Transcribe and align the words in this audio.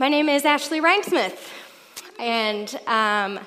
My 0.00 0.08
name 0.08 0.30
is 0.30 0.46
Ashley 0.46 0.80
Rhinesmith, 0.80 1.36
and 2.18 2.74
um, 2.86 3.38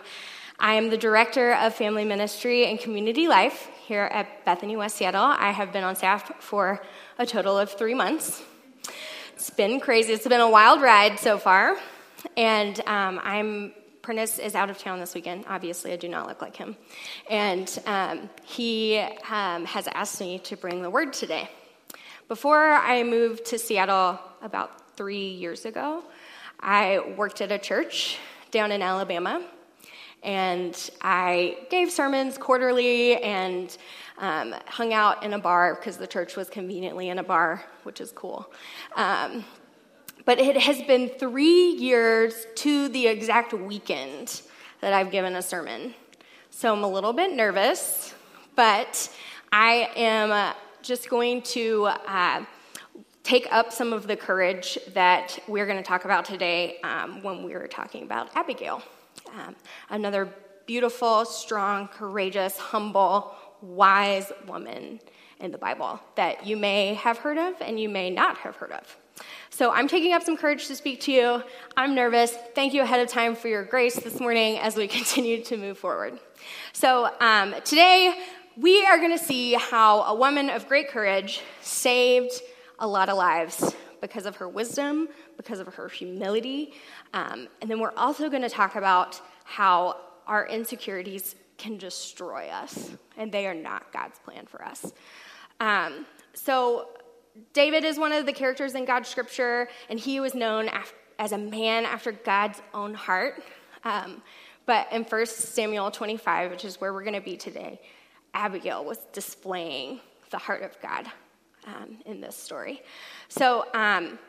I 0.59 0.75
am 0.75 0.91
the 0.91 0.97
Director 0.97 1.55
of 1.55 1.73
Family 1.73 2.05
Ministry 2.05 2.67
and 2.67 2.79
Community 2.79 3.27
Life 3.27 3.71
here 3.87 4.03
at 4.03 4.45
Bethany 4.45 4.75
West 4.75 4.97
Seattle. 4.97 5.23
I 5.23 5.49
have 5.49 5.73
been 5.73 5.83
on 5.83 5.95
staff 5.95 6.31
for 6.43 6.79
a 7.17 7.25
total 7.25 7.57
of 7.57 7.71
three 7.71 7.95
months. 7.95 8.43
It's 9.33 9.49
been 9.49 9.79
crazy. 9.79 10.13
It's 10.13 10.27
been 10.27 10.41
a 10.41 10.47
wild 10.47 10.79
ride 10.79 11.17
so 11.17 11.39
far, 11.39 11.75
and 12.37 12.79
um, 12.81 13.19
I'm 13.23 13.73
Prentice 14.03 14.37
is 14.37 14.53
out 14.53 14.69
of 14.69 14.77
town 14.77 14.99
this 14.99 15.15
weekend. 15.15 15.45
Obviously, 15.47 15.91
I 15.91 15.95
do 15.95 16.07
not 16.07 16.27
look 16.27 16.39
like 16.39 16.55
him. 16.55 16.77
And 17.31 17.67
um, 17.87 18.29
he 18.43 18.99
um, 19.27 19.65
has 19.65 19.87
asked 19.87 20.21
me 20.21 20.37
to 20.43 20.55
bring 20.55 20.83
the 20.83 20.91
word 20.91 21.13
today. 21.13 21.49
Before 22.27 22.73
I 22.73 23.01
moved 23.01 23.45
to 23.45 23.57
Seattle 23.57 24.19
about 24.43 24.95
three 24.95 25.29
years 25.29 25.65
ago, 25.65 26.03
I 26.63 27.13
worked 27.17 27.41
at 27.41 27.51
a 27.51 27.59
church 27.59 28.17
down 28.49 28.71
in 28.71 28.81
Alabama. 28.81 29.45
And 30.23 30.89
I 31.01 31.57
gave 31.69 31.91
sermons 31.91 32.37
quarterly 32.37 33.21
and 33.21 33.77
um, 34.17 34.55
hung 34.67 34.93
out 34.93 35.21
in 35.23 35.33
a 35.33 35.39
bar 35.39 35.75
because 35.75 35.97
the 35.97 36.07
church 36.07 36.37
was 36.37 36.49
conveniently 36.49 37.09
in 37.09 37.19
a 37.19 37.23
bar, 37.23 37.65
which 37.83 37.99
is 37.99 38.13
cool. 38.13 38.49
Um, 38.95 39.43
but 40.23 40.39
it 40.39 40.55
has 40.55 40.81
been 40.83 41.09
three 41.09 41.71
years 41.71 42.47
to 42.55 42.87
the 42.87 43.07
exact 43.07 43.51
weekend 43.51 44.41
that 44.79 44.93
I've 44.93 45.11
given 45.11 45.35
a 45.35 45.41
sermon. 45.41 45.93
So 46.49 46.71
I'm 46.71 46.85
a 46.85 46.89
little 46.89 47.11
bit 47.11 47.33
nervous, 47.33 48.13
but 48.55 49.13
I 49.51 49.89
am 49.97 50.31
uh, 50.31 50.53
just 50.81 51.09
going 51.09 51.41
to 51.41 51.89
uh, 52.07 52.45
take 53.23 53.47
up 53.51 53.71
some 53.71 53.93
of 53.93 54.05
the 54.05 54.15
courage 54.15 54.77
that 54.93 55.39
we're 55.47 55.65
going 55.65 55.77
to 55.77 55.83
talk 55.83 56.05
about 56.05 56.25
today 56.25 56.79
um, 56.81 57.23
when 57.23 57.43
we 57.43 57.53
were 57.53 57.67
talking 57.67 58.03
about 58.03 58.29
Abigail. 58.35 58.83
Um, 59.33 59.55
another 59.89 60.29
beautiful, 60.65 61.25
strong, 61.25 61.87
courageous, 61.87 62.57
humble, 62.57 63.33
wise 63.61 64.31
woman 64.45 64.99
in 65.39 65.51
the 65.51 65.57
Bible 65.57 65.99
that 66.15 66.45
you 66.45 66.57
may 66.57 66.93
have 66.95 67.17
heard 67.17 67.37
of 67.37 67.55
and 67.61 67.79
you 67.79 67.89
may 67.89 68.09
not 68.09 68.37
have 68.37 68.57
heard 68.57 68.71
of. 68.71 68.97
So 69.49 69.71
I'm 69.71 69.87
taking 69.87 70.13
up 70.13 70.23
some 70.23 70.35
courage 70.35 70.67
to 70.67 70.75
speak 70.75 71.01
to 71.01 71.11
you. 71.11 71.43
I'm 71.77 71.95
nervous. 71.95 72.31
Thank 72.55 72.73
you 72.73 72.81
ahead 72.81 72.99
of 72.99 73.07
time 73.07 73.35
for 73.35 73.47
your 73.47 73.63
grace 73.63 73.95
this 73.95 74.19
morning 74.19 74.57
as 74.59 74.75
we 74.75 74.87
continue 74.99 75.43
to 75.43 75.57
move 75.57 75.77
forward. 75.77 76.19
So 76.73 77.09
um, 77.21 77.55
today, 77.63 78.19
we 78.57 78.85
are 78.85 78.97
going 78.97 79.17
to 79.17 79.23
see 79.23 79.53
how 79.53 80.01
a 80.01 80.15
woman 80.15 80.49
of 80.49 80.67
great 80.67 80.89
courage 80.89 81.41
saved 81.61 82.41
a 82.83 82.87
lot 82.87 83.07
of 83.07 83.15
lives 83.15 83.73
because 84.01 84.25
of 84.25 84.35
her 84.35 84.49
wisdom, 84.49 85.07
because 85.37 85.61
of 85.61 85.67
her 85.73 85.87
humility. 85.87 86.73
Um, 87.13 87.47
and 87.61 87.71
then 87.71 87.79
we're 87.79 87.95
also 87.95 88.29
going 88.29 88.41
to 88.41 88.49
talk 88.49 88.75
about 88.75 89.21
how 89.45 89.95
our 90.27 90.45
insecurities 90.47 91.35
can 91.57 91.77
destroy 91.77 92.49
us, 92.49 92.91
and 93.17 93.31
they 93.31 93.47
are 93.47 93.53
not 93.53 93.93
God's 93.93 94.19
plan 94.19 94.45
for 94.45 94.63
us. 94.65 94.91
Um, 95.61 96.05
so, 96.33 96.89
David 97.53 97.85
is 97.85 97.97
one 97.97 98.11
of 98.11 98.25
the 98.25 98.33
characters 98.33 98.75
in 98.75 98.83
God's 98.83 99.07
scripture, 99.07 99.69
and 99.89 99.97
he 99.97 100.19
was 100.19 100.35
known 100.35 100.69
as 101.17 101.31
a 101.31 101.37
man 101.37 101.85
after 101.85 102.11
God's 102.11 102.61
own 102.73 102.93
heart. 102.93 103.41
Um, 103.85 104.21
but 104.65 104.91
in 104.91 105.03
1 105.03 105.25
Samuel 105.25 105.89
25, 105.89 106.51
which 106.51 106.65
is 106.65 106.81
where 106.81 106.93
we're 106.93 107.03
going 107.03 107.15
to 107.15 107.21
be 107.21 107.37
today, 107.37 107.79
Abigail 108.33 108.83
was 108.83 108.99
displaying 109.13 110.01
the 110.31 110.37
heart 110.37 110.63
of 110.63 110.79
God 110.81 111.09
um, 111.65 111.97
in 112.05 112.21
this 112.21 112.35
story. 112.35 112.81
So, 113.29 113.65
um, 113.73 114.19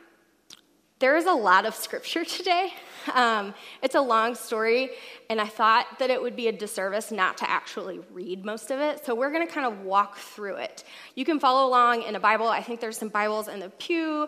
there 0.99 1.17
is 1.17 1.25
a 1.25 1.33
lot 1.33 1.65
of 1.65 1.75
scripture 1.75 2.23
today. 2.25 2.73
Um, 3.13 3.53
it's 3.81 3.95
a 3.95 4.01
long 4.01 4.33
story, 4.33 4.91
and 5.29 5.39
I 5.39 5.45
thought 5.45 5.99
that 5.99 6.09
it 6.09 6.21
would 6.21 6.35
be 6.35 6.47
a 6.47 6.51
disservice 6.51 7.11
not 7.11 7.37
to 7.37 7.49
actually 7.49 7.99
read 8.11 8.45
most 8.45 8.71
of 8.71 8.79
it. 8.79 9.05
So 9.05 9.13
we're 9.13 9.31
going 9.31 9.45
to 9.45 9.53
kind 9.53 9.67
of 9.67 9.81
walk 9.81 10.17
through 10.17 10.55
it. 10.55 10.83
You 11.15 11.25
can 11.25 11.39
follow 11.39 11.67
along 11.67 12.03
in 12.03 12.15
a 12.15 12.19
Bible. 12.19 12.47
I 12.47 12.61
think 12.61 12.79
there's 12.79 12.97
some 12.97 13.09
Bibles 13.09 13.47
in 13.47 13.59
the 13.59 13.69
pew. 13.69 14.27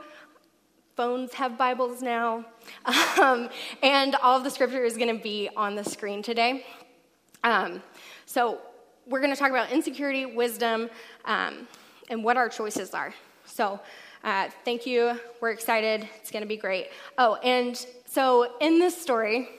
Phones 0.95 1.33
have 1.33 1.57
Bibles 1.57 2.01
now. 2.01 2.45
Um, 3.17 3.49
and 3.81 4.13
all 4.17 4.37
of 4.37 4.43
the 4.43 4.51
scripture 4.51 4.83
is 4.83 4.95
going 4.95 5.15
to 5.15 5.21
be 5.21 5.49
on 5.57 5.73
the 5.73 5.83
screen 5.83 6.21
today. 6.21 6.63
Um, 7.43 7.81
so 8.27 8.59
we're 9.07 9.21
going 9.21 9.33
to 9.33 9.39
talk 9.39 9.49
about 9.49 9.71
insecurity, 9.71 10.27
wisdom, 10.27 10.91
um, 11.25 11.67
and 12.09 12.23
what 12.23 12.37
our 12.37 12.49
choices 12.49 12.93
are. 12.93 13.13
So, 13.45 13.79
uh, 14.23 14.49
thank 14.65 14.85
you. 14.85 15.19
We're 15.41 15.51
excited. 15.51 16.07
It's 16.17 16.31
going 16.31 16.41
to 16.41 16.47
be 16.47 16.57
great. 16.57 16.89
Oh, 17.17 17.35
and 17.35 17.77
so 18.05 18.57
in 18.59 18.79
this 18.79 18.99
story, 18.99 19.49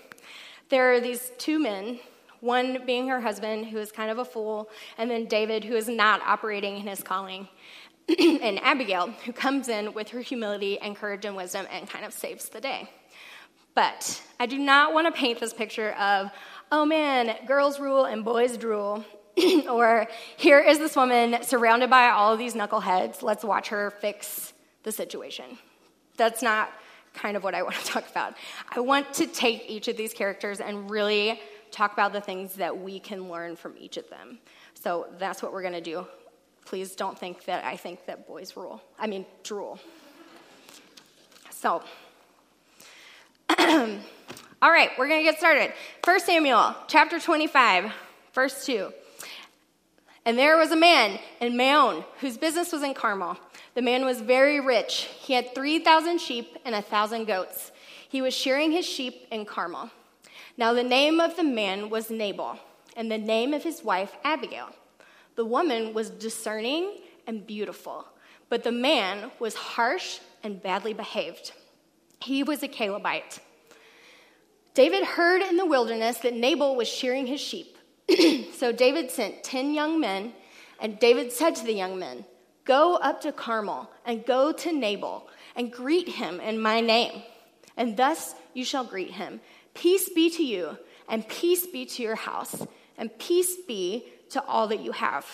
there 0.68 0.92
are 0.92 1.00
these 1.00 1.32
two 1.38 1.58
men, 1.58 2.00
one 2.40 2.84
being 2.84 3.08
her 3.08 3.20
husband, 3.20 3.66
who 3.66 3.78
is 3.78 3.90
kind 3.90 4.10
of 4.10 4.18
a 4.18 4.24
fool, 4.24 4.68
and 4.98 5.10
then 5.10 5.24
David, 5.26 5.64
who 5.64 5.74
is 5.74 5.88
not 5.88 6.20
operating 6.22 6.76
in 6.76 6.86
his 6.86 7.02
calling, 7.02 7.48
and 8.18 8.58
Abigail, 8.60 9.08
who 9.24 9.32
comes 9.32 9.68
in 9.68 9.92
with 9.94 10.10
her 10.10 10.20
humility 10.20 10.78
and 10.78 10.96
courage 10.96 11.24
and 11.24 11.36
wisdom 11.36 11.66
and 11.70 11.88
kind 11.88 12.04
of 12.04 12.12
saves 12.12 12.48
the 12.48 12.60
day. 12.60 12.90
But 13.74 14.22
I 14.40 14.46
do 14.46 14.58
not 14.58 14.92
want 14.92 15.06
to 15.06 15.18
paint 15.18 15.40
this 15.40 15.52
picture 15.52 15.92
of, 15.92 16.30
oh 16.72 16.84
man, 16.84 17.34
girls 17.46 17.78
rule 17.78 18.06
and 18.06 18.24
boys 18.24 18.56
drool, 18.56 19.04
or 19.68 20.06
here 20.36 20.60
is 20.60 20.78
this 20.78 20.96
woman 20.96 21.42
surrounded 21.42 21.90
by 21.90 22.10
all 22.10 22.32
of 22.32 22.38
these 22.38 22.54
knuckleheads. 22.54 23.22
Let's 23.22 23.44
watch 23.44 23.68
her 23.68 23.90
fix 23.90 24.52
the 24.82 24.92
situation. 24.92 25.58
That's 26.16 26.42
not 26.42 26.70
kind 27.14 27.36
of 27.36 27.44
what 27.44 27.54
I 27.54 27.62
want 27.66 27.76
to 27.76 27.84
talk 27.84 28.08
about. 28.10 28.34
I 28.70 28.80
want 28.80 29.14
to 29.14 29.26
take 29.26 29.68
each 29.68 29.88
of 29.88 29.96
these 29.96 30.12
characters 30.12 30.60
and 30.60 30.90
really 30.90 31.40
talk 31.70 31.92
about 31.92 32.12
the 32.12 32.20
things 32.20 32.54
that 32.54 32.78
we 32.78 32.98
can 32.98 33.28
learn 33.28 33.56
from 33.56 33.74
each 33.78 33.96
of 33.96 34.08
them. 34.08 34.38
So 34.74 35.06
that's 35.18 35.42
what 35.42 35.52
we're 35.52 35.62
going 35.62 35.74
to 35.74 35.80
do. 35.80 36.06
Please 36.64 36.94
don't 36.94 37.18
think 37.18 37.44
that 37.44 37.64
I 37.64 37.76
think 37.76 38.06
that 38.06 38.26
boys 38.26 38.56
rule. 38.56 38.82
I 38.98 39.06
mean, 39.06 39.26
drool. 39.42 39.78
So, 41.50 41.82
all 43.58 44.70
right, 44.70 44.90
we're 44.98 45.08
going 45.08 45.20
to 45.20 45.24
get 45.24 45.38
started. 45.38 45.72
1 46.04 46.20
Samuel 46.20 46.76
chapter 46.86 47.18
25, 47.18 47.92
verse 48.32 48.64
2. 48.66 48.92
And 50.28 50.38
there 50.38 50.58
was 50.58 50.72
a 50.72 50.76
man 50.76 51.18
in 51.40 51.56
Maon 51.56 52.04
whose 52.20 52.36
business 52.36 52.70
was 52.70 52.82
in 52.82 52.92
Carmel. 52.92 53.38
The 53.72 53.80
man 53.80 54.04
was 54.04 54.20
very 54.20 54.60
rich. 54.60 55.08
He 55.20 55.32
had 55.32 55.54
3,000 55.54 56.18
sheep 56.18 56.58
and 56.66 56.74
a 56.74 56.82
1,000 56.82 57.24
goats. 57.24 57.72
He 58.06 58.20
was 58.20 58.34
shearing 58.34 58.70
his 58.70 58.84
sheep 58.84 59.26
in 59.30 59.46
Carmel. 59.46 59.90
Now, 60.58 60.74
the 60.74 60.82
name 60.82 61.18
of 61.18 61.36
the 61.36 61.44
man 61.44 61.88
was 61.88 62.10
Nabal, 62.10 62.58
and 62.94 63.10
the 63.10 63.16
name 63.16 63.54
of 63.54 63.62
his 63.62 63.82
wife, 63.82 64.12
Abigail. 64.22 64.68
The 65.36 65.46
woman 65.46 65.94
was 65.94 66.10
discerning 66.10 66.98
and 67.26 67.46
beautiful, 67.46 68.04
but 68.50 68.64
the 68.64 68.70
man 68.70 69.30
was 69.38 69.54
harsh 69.54 70.18
and 70.42 70.62
badly 70.62 70.92
behaved. 70.92 71.52
He 72.20 72.42
was 72.42 72.62
a 72.62 72.68
Calebite. 72.68 73.38
David 74.74 75.04
heard 75.04 75.40
in 75.40 75.56
the 75.56 75.64
wilderness 75.64 76.18
that 76.18 76.34
Nabal 76.34 76.76
was 76.76 76.86
shearing 76.86 77.26
his 77.26 77.40
sheep. 77.40 77.77
so 78.54 78.72
David 78.72 79.10
sent 79.10 79.42
10 79.44 79.74
young 79.74 80.00
men, 80.00 80.32
and 80.80 80.98
David 80.98 81.32
said 81.32 81.54
to 81.56 81.64
the 81.64 81.72
young 81.72 81.98
men, 81.98 82.24
Go 82.64 82.96
up 82.96 83.20
to 83.22 83.32
Carmel 83.32 83.90
and 84.04 84.24
go 84.26 84.52
to 84.52 84.72
Nabal 84.72 85.28
and 85.56 85.72
greet 85.72 86.08
him 86.08 86.40
in 86.40 86.60
my 86.60 86.80
name. 86.80 87.22
And 87.76 87.96
thus 87.96 88.34
you 88.54 88.64
shall 88.64 88.84
greet 88.84 89.12
him 89.12 89.40
Peace 89.74 90.08
be 90.08 90.28
to 90.30 90.42
you, 90.42 90.76
and 91.08 91.28
peace 91.28 91.66
be 91.66 91.86
to 91.86 92.02
your 92.02 92.16
house, 92.16 92.66
and 92.96 93.16
peace 93.18 93.56
be 93.66 94.08
to 94.30 94.42
all 94.44 94.66
that 94.68 94.80
you 94.80 94.92
have. 94.92 95.24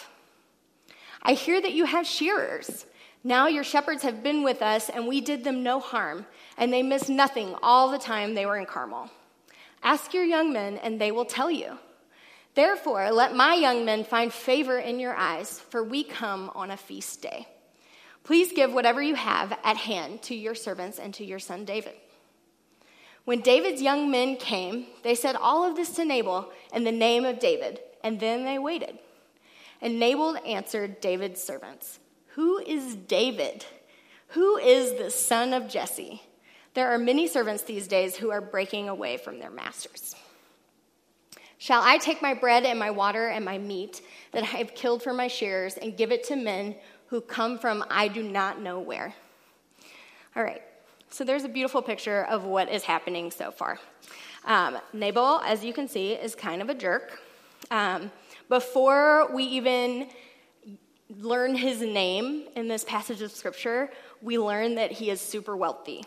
I 1.22 1.32
hear 1.32 1.60
that 1.62 1.72
you 1.72 1.86
have 1.86 2.06
shearers. 2.06 2.84
Now 3.24 3.46
your 3.46 3.64
shepherds 3.64 4.02
have 4.02 4.22
been 4.22 4.42
with 4.42 4.60
us, 4.60 4.90
and 4.90 5.06
we 5.06 5.22
did 5.22 5.44
them 5.44 5.62
no 5.62 5.80
harm, 5.80 6.26
and 6.58 6.70
they 6.70 6.82
missed 6.82 7.08
nothing 7.08 7.54
all 7.62 7.90
the 7.90 7.98
time 7.98 8.34
they 8.34 8.44
were 8.44 8.58
in 8.58 8.66
Carmel. 8.66 9.10
Ask 9.82 10.12
your 10.12 10.24
young 10.24 10.52
men, 10.52 10.76
and 10.82 11.00
they 11.00 11.10
will 11.10 11.24
tell 11.24 11.50
you. 11.50 11.78
Therefore, 12.54 13.10
let 13.10 13.34
my 13.34 13.54
young 13.54 13.84
men 13.84 14.04
find 14.04 14.32
favor 14.32 14.78
in 14.78 15.00
your 15.00 15.14
eyes, 15.14 15.58
for 15.58 15.82
we 15.82 16.04
come 16.04 16.50
on 16.54 16.70
a 16.70 16.76
feast 16.76 17.20
day. 17.20 17.48
Please 18.22 18.52
give 18.52 18.72
whatever 18.72 19.02
you 19.02 19.16
have 19.16 19.56
at 19.64 19.76
hand 19.76 20.22
to 20.22 20.34
your 20.34 20.54
servants 20.54 20.98
and 20.98 21.12
to 21.14 21.24
your 21.24 21.38
son 21.38 21.64
David. 21.64 21.94
When 23.24 23.40
David's 23.40 23.82
young 23.82 24.10
men 24.10 24.36
came, 24.36 24.86
they 25.02 25.14
said 25.14 25.34
all 25.36 25.64
of 25.68 25.76
this 25.76 25.90
to 25.96 26.04
Nabal 26.04 26.50
in 26.72 26.84
the 26.84 26.92
name 26.92 27.24
of 27.24 27.38
David, 27.38 27.80
and 28.02 28.20
then 28.20 28.44
they 28.44 28.58
waited. 28.58 28.98
And 29.80 29.98
Nabal 29.98 30.36
answered 30.46 31.00
David's 31.00 31.42
servants, 31.42 31.98
Who 32.34 32.58
is 32.58 32.94
David? 32.94 33.64
Who 34.28 34.58
is 34.58 34.98
the 34.98 35.10
son 35.10 35.52
of 35.52 35.68
Jesse? 35.68 36.22
There 36.74 36.90
are 36.90 36.98
many 36.98 37.28
servants 37.28 37.62
these 37.62 37.88
days 37.88 38.16
who 38.16 38.30
are 38.30 38.40
breaking 38.40 38.88
away 38.88 39.16
from 39.16 39.38
their 39.38 39.50
masters. 39.50 40.14
Shall 41.64 41.80
I 41.82 41.96
take 41.96 42.20
my 42.20 42.34
bread 42.34 42.66
and 42.66 42.78
my 42.78 42.90
water 42.90 43.28
and 43.28 43.42
my 43.42 43.56
meat 43.56 44.02
that 44.32 44.42
I 44.42 44.58
have 44.58 44.74
killed 44.74 45.02
for 45.02 45.14
my 45.14 45.28
shearers 45.28 45.78
and 45.78 45.96
give 45.96 46.12
it 46.12 46.22
to 46.24 46.36
men 46.36 46.74
who 47.06 47.22
come 47.22 47.58
from 47.58 47.82
I 47.88 48.06
do 48.06 48.22
not 48.22 48.60
know 48.60 48.80
where? 48.80 49.14
All 50.36 50.42
right. 50.42 50.60
So 51.08 51.24
there's 51.24 51.44
a 51.44 51.48
beautiful 51.48 51.80
picture 51.80 52.26
of 52.26 52.44
what 52.44 52.70
is 52.70 52.82
happening 52.82 53.30
so 53.30 53.50
far. 53.50 53.78
Um, 54.44 54.76
Nabal, 54.92 55.40
as 55.46 55.64
you 55.64 55.72
can 55.72 55.88
see, 55.88 56.12
is 56.12 56.34
kind 56.34 56.60
of 56.60 56.68
a 56.68 56.74
jerk. 56.74 57.18
Um, 57.70 58.12
before 58.50 59.32
we 59.32 59.44
even 59.44 60.08
learn 61.16 61.54
his 61.54 61.80
name 61.80 62.44
in 62.56 62.68
this 62.68 62.84
passage 62.84 63.22
of 63.22 63.32
scripture, 63.32 63.90
we 64.20 64.38
learn 64.38 64.74
that 64.74 64.92
he 64.92 65.08
is 65.08 65.18
super 65.18 65.56
wealthy. 65.56 66.04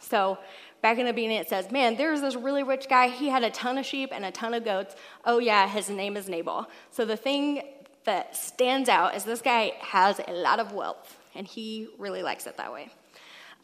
So 0.00 0.38
back 0.82 0.98
in 0.98 1.06
the 1.06 1.12
beginning, 1.12 1.38
it 1.38 1.48
says, 1.48 1.70
Man, 1.70 1.96
there's 1.96 2.20
this 2.20 2.36
really 2.36 2.62
rich 2.62 2.88
guy. 2.88 3.08
He 3.08 3.28
had 3.28 3.42
a 3.42 3.50
ton 3.50 3.78
of 3.78 3.86
sheep 3.86 4.10
and 4.12 4.24
a 4.24 4.30
ton 4.30 4.54
of 4.54 4.64
goats. 4.64 4.94
Oh, 5.24 5.38
yeah, 5.38 5.68
his 5.68 5.90
name 5.90 6.16
is 6.16 6.28
Nabal. 6.28 6.68
So 6.90 7.04
the 7.04 7.16
thing 7.16 7.62
that 8.04 8.36
stands 8.36 8.88
out 8.88 9.14
is 9.14 9.24
this 9.24 9.42
guy 9.42 9.72
has 9.80 10.20
a 10.26 10.32
lot 10.32 10.60
of 10.60 10.72
wealth, 10.72 11.18
and 11.34 11.46
he 11.46 11.88
really 11.98 12.22
likes 12.22 12.46
it 12.46 12.56
that 12.56 12.72
way. 12.72 12.88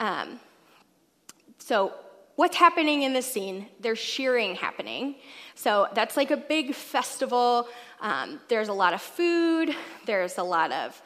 Um, 0.01 0.41
so, 1.59 1.95
what's 2.37 2.57
happening 2.57 3.05
in 3.05 3.13
this 3.13 3.25
scene? 3.25 3.69
There's 3.81 3.99
shearing 3.99 4.55
happening. 4.57 5.15
So, 5.55 5.89
that's 5.95 6.17
like 6.17 6.31
a 6.31 6.37
big 6.37 6.75
festival. 6.75 7.69
Um, 8.01 8.41
there's 8.49 8.69
a 8.69 8.73
lot 8.73 8.93
of 8.93 9.01
food, 9.01 9.75
there's 10.05 10.37
a 10.37 10.43
lot 10.43 10.73
of 10.73 11.01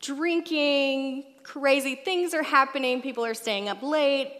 drinking, 0.00 1.24
crazy 1.42 1.96
things 1.96 2.32
are 2.34 2.42
happening, 2.42 3.02
people 3.02 3.24
are 3.26 3.34
staying 3.34 3.68
up 3.68 3.82
late. 3.82 4.32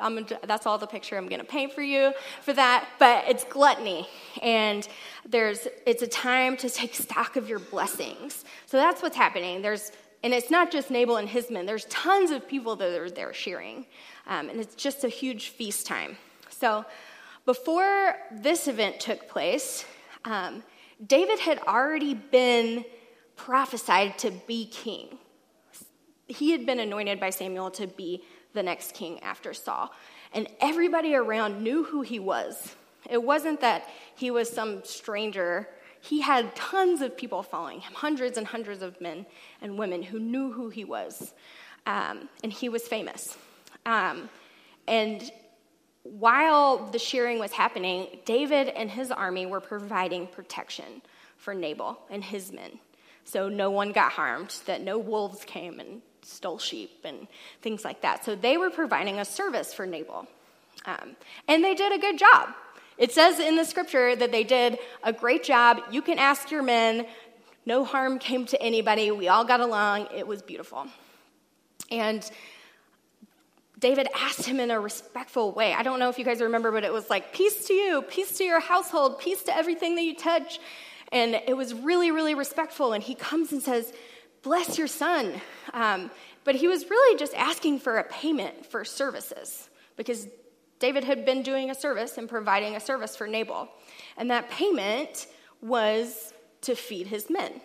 I'm, 0.00 0.26
that's 0.46 0.66
all 0.66 0.78
the 0.78 0.86
picture 0.86 1.16
I'm 1.16 1.28
going 1.28 1.40
to 1.40 1.46
paint 1.46 1.72
for 1.72 1.82
you 1.82 2.12
for 2.42 2.52
that. 2.52 2.88
But 2.98 3.24
it's 3.28 3.44
gluttony, 3.44 4.08
and 4.42 4.86
there's 5.28 5.66
it's 5.86 6.02
a 6.02 6.06
time 6.06 6.56
to 6.58 6.70
take 6.70 6.94
stock 6.94 7.36
of 7.36 7.48
your 7.48 7.58
blessings. 7.58 8.44
So 8.66 8.76
that's 8.76 9.02
what's 9.02 9.16
happening. 9.16 9.62
There's 9.62 9.90
and 10.22 10.32
it's 10.32 10.50
not 10.50 10.70
just 10.70 10.90
Nabal 10.90 11.16
and 11.16 11.28
his 11.28 11.50
men. 11.50 11.66
There's 11.66 11.84
tons 11.86 12.30
of 12.30 12.48
people 12.48 12.76
that 12.76 12.98
are 12.98 13.10
there 13.10 13.34
shearing, 13.34 13.86
um, 14.26 14.48
and 14.48 14.60
it's 14.60 14.74
just 14.74 15.04
a 15.04 15.08
huge 15.08 15.48
feast 15.48 15.86
time. 15.86 16.16
So 16.48 16.84
before 17.44 18.16
this 18.32 18.68
event 18.68 19.00
took 19.00 19.28
place, 19.28 19.84
um, 20.24 20.62
David 21.04 21.40
had 21.40 21.58
already 21.66 22.14
been 22.14 22.84
prophesied 23.36 24.18
to 24.18 24.30
be 24.46 24.66
king. 24.66 25.18
He 26.26 26.52
had 26.52 26.64
been 26.64 26.80
anointed 26.80 27.20
by 27.20 27.30
Samuel 27.30 27.70
to 27.72 27.86
be 27.86 28.22
the 28.54 28.62
next 28.62 28.94
king 28.94 29.20
after 29.22 29.52
Saul. 29.52 29.92
And 30.32 30.48
everybody 30.60 31.14
around 31.14 31.62
knew 31.62 31.84
who 31.84 32.02
he 32.02 32.18
was. 32.18 32.74
It 33.08 33.22
wasn't 33.22 33.60
that 33.60 33.88
he 34.16 34.30
was 34.30 34.48
some 34.48 34.82
stranger. 34.84 35.68
He 36.00 36.20
had 36.20 36.56
tons 36.56 37.02
of 37.02 37.16
people 37.16 37.42
following 37.42 37.80
him, 37.80 37.92
hundreds 37.92 38.38
and 38.38 38.46
hundreds 38.46 38.82
of 38.82 39.00
men 39.00 39.26
and 39.60 39.78
women 39.78 40.02
who 40.02 40.18
knew 40.18 40.52
who 40.52 40.70
he 40.70 40.84
was. 40.84 41.34
Um, 41.86 42.28
and 42.42 42.52
he 42.52 42.68
was 42.68 42.82
famous. 42.88 43.36
Um, 43.84 44.30
and 44.88 45.30
while 46.02 46.86
the 46.90 46.98
shearing 46.98 47.38
was 47.38 47.52
happening, 47.52 48.06
David 48.24 48.68
and 48.68 48.90
his 48.90 49.10
army 49.10 49.46
were 49.46 49.60
providing 49.60 50.26
protection 50.26 51.02
for 51.36 51.54
Nabal 51.54 51.98
and 52.10 52.22
his 52.22 52.52
men. 52.52 52.78
So 53.24 53.48
no 53.48 53.70
one 53.70 53.92
got 53.92 54.12
harmed, 54.12 54.54
that 54.66 54.82
no 54.82 54.98
wolves 54.98 55.44
came 55.44 55.80
and 55.80 56.02
stole 56.24 56.58
sheep 56.58 56.90
and 57.04 57.26
things 57.62 57.84
like 57.84 58.00
that. 58.02 58.24
So 58.24 58.34
they 58.34 58.56
were 58.56 58.70
providing 58.70 59.18
a 59.18 59.24
service 59.24 59.72
for 59.72 59.86
Nabal. 59.86 60.26
Um, 60.86 61.16
and 61.48 61.64
they 61.64 61.74
did 61.74 61.92
a 61.92 61.98
good 61.98 62.18
job. 62.18 62.50
It 62.96 63.12
says 63.12 63.40
in 63.40 63.56
the 63.56 63.64
scripture 63.64 64.14
that 64.14 64.30
they 64.30 64.44
did 64.44 64.78
a 65.02 65.12
great 65.12 65.42
job. 65.42 65.80
You 65.90 66.02
can 66.02 66.18
ask 66.18 66.50
your 66.50 66.62
men. 66.62 67.06
No 67.66 67.84
harm 67.84 68.18
came 68.18 68.46
to 68.46 68.62
anybody. 68.62 69.10
We 69.10 69.28
all 69.28 69.44
got 69.44 69.60
along. 69.60 70.08
It 70.14 70.26
was 70.26 70.42
beautiful. 70.42 70.86
And 71.90 72.28
David 73.78 74.08
asked 74.14 74.46
him 74.46 74.60
in 74.60 74.70
a 74.70 74.78
respectful 74.78 75.52
way. 75.52 75.74
I 75.74 75.82
don't 75.82 75.98
know 75.98 76.08
if 76.08 76.18
you 76.18 76.24
guys 76.24 76.40
remember, 76.40 76.70
but 76.70 76.84
it 76.84 76.92
was 76.92 77.10
like, 77.10 77.32
Peace 77.32 77.66
to 77.66 77.74
you, 77.74 78.02
peace 78.02 78.38
to 78.38 78.44
your 78.44 78.60
household, 78.60 79.18
peace 79.18 79.42
to 79.44 79.56
everything 79.56 79.96
that 79.96 80.02
you 80.02 80.14
touch. 80.14 80.60
And 81.10 81.34
it 81.46 81.56
was 81.56 81.74
really, 81.74 82.10
really 82.10 82.34
respectful. 82.34 82.92
And 82.92 83.02
he 83.02 83.14
comes 83.14 83.52
and 83.52 83.62
says, 83.62 83.92
bless 84.44 84.78
your 84.78 84.86
son. 84.86 85.40
Um, 85.72 86.10
but 86.44 86.54
he 86.54 86.68
was 86.68 86.88
really 86.88 87.18
just 87.18 87.34
asking 87.34 87.80
for 87.80 87.96
a 87.96 88.04
payment 88.04 88.66
for 88.66 88.84
services 88.84 89.68
because 89.96 90.28
David 90.78 91.02
had 91.02 91.24
been 91.24 91.42
doing 91.42 91.70
a 91.70 91.74
service 91.74 92.18
and 92.18 92.28
providing 92.28 92.76
a 92.76 92.80
service 92.80 93.16
for 93.16 93.26
Nabal. 93.26 93.68
And 94.16 94.30
that 94.30 94.50
payment 94.50 95.26
was 95.62 96.34
to 96.60 96.74
feed 96.74 97.06
his 97.06 97.30
men. 97.30 97.60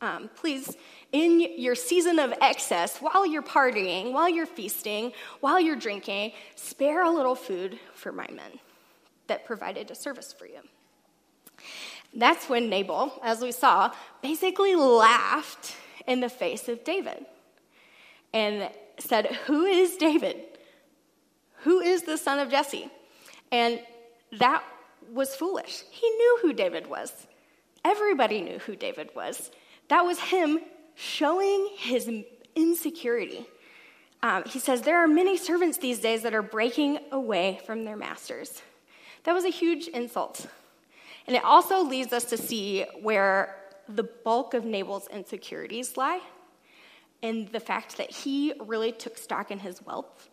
Um, 0.00 0.30
please, 0.34 0.76
in 1.12 1.40
your 1.40 1.74
season 1.74 2.18
of 2.18 2.32
excess, 2.40 2.98
while 2.98 3.26
you're 3.26 3.42
partying, 3.42 4.12
while 4.12 4.28
you're 4.28 4.46
feasting, 4.46 5.12
while 5.40 5.60
you're 5.60 5.76
drinking, 5.76 6.32
spare 6.56 7.04
a 7.04 7.10
little 7.10 7.34
food 7.34 7.78
for 7.94 8.12
my 8.12 8.26
men 8.32 8.58
that 9.26 9.44
provided 9.44 9.90
a 9.90 9.94
service 9.94 10.32
for 10.32 10.46
you. 10.46 10.60
That's 12.14 12.48
when 12.48 12.68
Nabal, 12.68 13.20
as 13.22 13.40
we 13.40 13.52
saw, 13.52 13.92
basically 14.22 14.74
laughed 14.74 15.74
in 16.06 16.20
the 16.20 16.28
face 16.28 16.68
of 16.68 16.84
David 16.84 17.24
and 18.32 18.70
said, 18.98 19.26
Who 19.46 19.64
is 19.64 19.96
David? 19.96 20.36
Who 21.62 21.80
is 21.80 22.02
the 22.02 22.18
son 22.18 22.38
of 22.38 22.50
Jesse? 22.50 22.90
And 23.50 23.80
that 24.38 24.62
was 25.12 25.34
foolish. 25.34 25.84
He 25.90 26.08
knew 26.08 26.38
who 26.42 26.52
David 26.52 26.88
was. 26.88 27.26
Everybody 27.84 28.40
knew 28.40 28.58
who 28.58 28.76
David 28.76 29.10
was. 29.14 29.50
That 29.88 30.02
was 30.02 30.18
him 30.18 30.58
showing 30.94 31.68
his 31.76 32.10
insecurity. 32.54 33.46
Um, 34.22 34.44
he 34.44 34.58
says, 34.58 34.82
There 34.82 35.02
are 35.02 35.08
many 35.08 35.36
servants 35.36 35.78
these 35.78 36.00
days 36.00 36.22
that 36.22 36.34
are 36.34 36.42
breaking 36.42 36.98
away 37.12 37.60
from 37.66 37.84
their 37.84 37.96
masters. 37.96 38.62
That 39.24 39.34
was 39.34 39.44
a 39.44 39.50
huge 39.50 39.88
insult. 39.88 40.46
And 41.26 41.36
it 41.36 41.44
also 41.44 41.82
leads 41.82 42.12
us 42.12 42.24
to 42.24 42.36
see 42.36 42.84
where 43.00 43.56
the 43.88 44.04
bulk 44.04 44.54
of 44.54 44.64
Nabal's 44.64 45.08
insecurities 45.08 45.96
lie 45.96 46.20
in 47.22 47.48
the 47.52 47.60
fact 47.60 47.96
that 47.96 48.10
he 48.10 48.52
really 48.60 48.92
took 48.92 49.16
stock 49.16 49.50
in 49.50 49.58
his 49.58 49.80
wealth. 49.82 50.28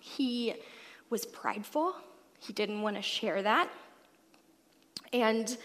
He 0.00 0.54
was 1.10 1.26
prideful, 1.26 1.94
he 2.38 2.52
didn't 2.52 2.82
want 2.82 2.96
to 2.96 3.02
share 3.02 3.42
that. 3.42 3.68
And 5.12 5.56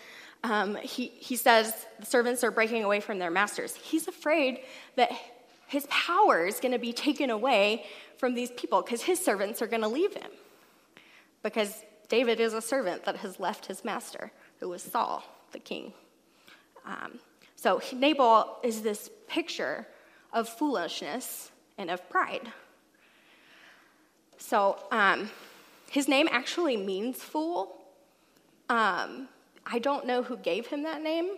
um, 0.44 0.76
he, 0.76 1.08
he 1.08 1.36
says 1.36 1.74
the 2.00 2.06
servants 2.06 2.44
are 2.44 2.52
breaking 2.52 2.84
away 2.84 3.00
from 3.00 3.20
their 3.20 3.32
masters. 3.32 3.76
He's 3.76 4.08
afraid 4.08 4.60
that 4.96 5.12
his 5.68 5.86
power 5.88 6.46
is 6.46 6.60
going 6.60 6.72
to 6.72 6.80
be 6.80 6.94
taken 6.94 7.30
away 7.30 7.86
from 8.18 8.34
these 8.34 8.52
people 8.52 8.82
because 8.82 9.02
his 9.02 9.24
servants 9.24 9.62
are 9.62 9.68
going 9.68 9.82
to 9.82 9.88
leave 9.88 10.14
him. 10.14 10.32
Because 11.44 11.84
David 12.08 12.40
is 12.40 12.54
a 12.54 12.62
servant 12.62 13.06
that 13.06 13.18
has 13.18 13.40
left 13.40 13.68
his 13.68 13.86
master, 13.86 14.31
who 14.60 14.69
was 14.69 14.81
Saul, 14.81 15.24
the 15.52 15.60
king. 15.60 15.94
Um, 16.86 17.19
so 17.56 17.81
Nabal 17.94 18.57
is 18.64 18.81
this 18.81 19.09
picture 19.28 19.88
of 20.31 20.48
foolishness 20.48 21.52
and 21.78 21.90
of 21.90 22.09
pride. 22.09 22.52
So 24.38 24.78
um, 24.92 25.30
his 25.92 26.07
name 26.07 26.28
actually 26.31 26.78
means 26.78 27.18
fool. 27.18 27.76
Um, 28.69 29.28
I 29.66 29.80
don't 29.80 30.06
know 30.06 30.24
who 30.24 30.38
gave 30.38 30.68
him 30.68 30.83
that 30.83 31.02
name. 31.02 31.31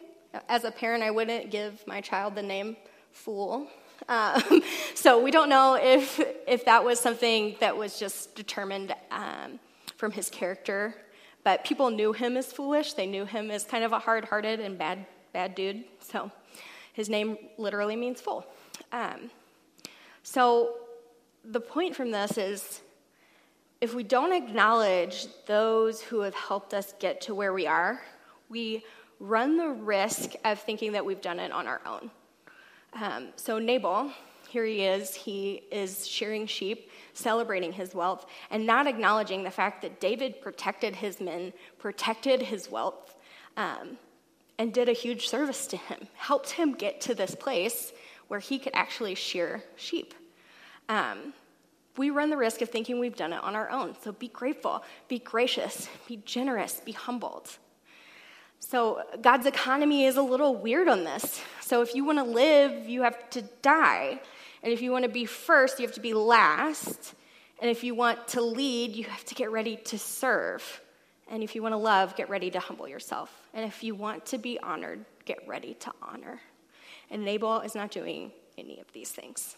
As 0.48 0.64
a 0.64 0.72
parent, 0.72 1.04
I 1.04 1.12
wouldn't 1.12 1.50
give 1.50 1.86
my 1.88 2.02
child 2.02 2.36
the 2.36 2.44
name 2.44 2.78
fool. 3.12 3.68
Um, 4.08 4.62
so 4.96 5.22
we 5.22 5.32
don't 5.32 5.50
know 5.50 5.76
if, 5.76 6.20
if 6.48 6.66
that 6.66 6.84
was 6.84 7.00
something 7.00 7.56
that 7.60 7.76
was 7.76 8.00
just 8.00 8.36
determined 8.36 8.94
um, 9.10 9.60
from 9.98 10.12
his 10.12 10.30
character. 10.30 10.96
But 11.44 11.66
people 11.66 11.90
knew 11.90 12.14
him 12.14 12.38
as 12.38 12.54
foolish. 12.54 12.94
They 12.94 13.08
knew 13.08 13.26
him 13.26 13.50
as 13.50 13.64
kind 13.64 13.84
of 13.84 13.92
a 13.92 14.00
hard 14.00 14.26
hearted 14.26 14.60
and 14.60 14.78
bad 14.78 15.06
bad 15.34 15.56
dude. 15.56 15.84
So 16.00 16.32
his 16.94 17.10
name 17.10 17.38
literally 17.58 17.96
means 17.96 18.22
fool. 18.22 18.46
Um, 18.92 19.30
so 20.24 20.76
the 21.44 21.62
point 21.62 21.96
from 21.96 22.12
this 22.12 22.38
is 22.38 22.82
if 23.80 23.96
we 23.96 24.04
don't 24.04 24.32
acknowledge 24.32 25.28
those 25.48 26.02
who 26.02 26.22
have 26.22 26.36
helped 26.36 26.74
us 26.74 26.94
get 27.00 27.22
to 27.22 27.34
where 27.34 27.54
we 27.54 27.66
are, 27.66 28.02
we 28.50 28.84
run 29.20 29.58
the 29.58 29.70
risk 29.70 30.34
of 30.46 30.60
thinking 30.60 30.92
that 30.92 31.06
we've 31.06 31.22
done 31.22 31.40
it 31.40 31.52
on 31.52 31.68
our 31.68 31.82
own. 31.86 32.12
Um, 32.94 33.30
so 33.38 33.58
Nabal, 33.58 34.12
here 34.50 34.66
he 34.66 34.84
is, 34.84 35.16
he 35.16 35.64
is 35.72 36.06
shearing 36.06 36.46
sheep, 36.46 36.92
celebrating 37.14 37.72
his 37.72 37.96
wealth, 37.96 38.26
and 38.50 38.66
not 38.66 38.86
acknowledging 38.86 39.44
the 39.44 39.52
fact 39.52 39.82
that 39.82 40.00
David 40.00 40.42
protected 40.42 40.96
his 40.96 41.22
men, 41.22 41.54
protected 41.80 42.42
his 42.42 42.70
wealth. 42.70 43.16
Um, 43.58 43.98
and 44.58 44.74
did 44.74 44.90
a 44.90 44.94
huge 44.94 45.28
service 45.28 45.68
to 45.68 45.78
him, 45.78 46.08
helped 46.16 46.52
him 46.52 46.74
get 46.74 47.02
to 47.02 47.16
this 47.16 47.36
place 47.36 47.94
where 48.28 48.40
he 48.40 48.60
could 48.60 48.74
actually 48.74 49.16
shear 49.16 49.64
sheep. 49.76 50.14
Um, 50.88 51.34
we 51.98 52.10
run 52.10 52.30
the 52.30 52.38
risk 52.38 52.62
of 52.62 52.70
thinking 52.70 53.00
we've 53.00 53.16
done 53.16 53.34
it 53.34 53.44
on 53.44 53.56
our 53.56 53.70
own. 53.70 53.96
So 54.04 54.12
be 54.12 54.28
grateful, 54.30 54.84
be 55.08 55.20
gracious, 55.20 55.90
be 56.08 56.18
generous, 56.26 56.82
be 56.86 56.94
humbled. 56.94 57.50
So 58.60 59.02
God's 59.22 59.46
economy 59.46 60.06
is 60.06 60.18
a 60.18 60.22
little 60.22 60.56
weird 60.56 60.88
on 60.88 61.04
this. 61.04 61.42
So 61.62 61.82
if 61.82 61.96
you 61.96 62.06
want 62.06 62.20
to 62.20 62.24
live, 62.24 62.88
you 62.88 63.02
have 63.02 63.30
to 63.32 63.42
die. 63.62 64.22
And 64.64 64.72
if 64.72 64.82
you 64.82 64.92
want 64.92 65.04
to 65.04 65.10
be 65.10 65.26
first, 65.26 65.80
you 65.80 65.86
have 65.86 65.96
to 65.96 66.02
be 66.02 66.14
last. 66.14 67.16
And 67.60 67.70
if 67.70 67.84
you 67.84 67.96
want 67.96 68.28
to 68.30 68.42
lead, 68.42 68.96
you 68.96 69.06
have 69.06 69.26
to 69.26 69.36
get 69.36 69.52
ready 69.52 69.76
to 69.78 69.98
serve. 69.98 70.82
And 71.32 71.42
if 71.42 71.56
you 71.56 71.64
want 71.64 71.72
to 71.72 71.78
love, 71.78 72.16
get 72.18 72.30
ready 72.30 72.52
to 72.52 72.60
humble 72.60 72.90
yourself. 72.90 73.34
And 73.54 73.66
if 73.66 73.84
you 73.84 73.96
want 73.96 74.26
to 74.28 74.38
be 74.38 74.60
honored, 74.60 75.06
get 75.24 75.40
ready 75.48 75.76
to 75.76 75.92
honor. 76.04 76.42
And 77.10 77.24
Nabal 77.24 77.62
is 77.62 77.74
not 77.74 77.90
doing 77.90 78.34
any 78.58 78.82
of 78.82 78.92
these 78.92 79.10
things. 79.10 79.56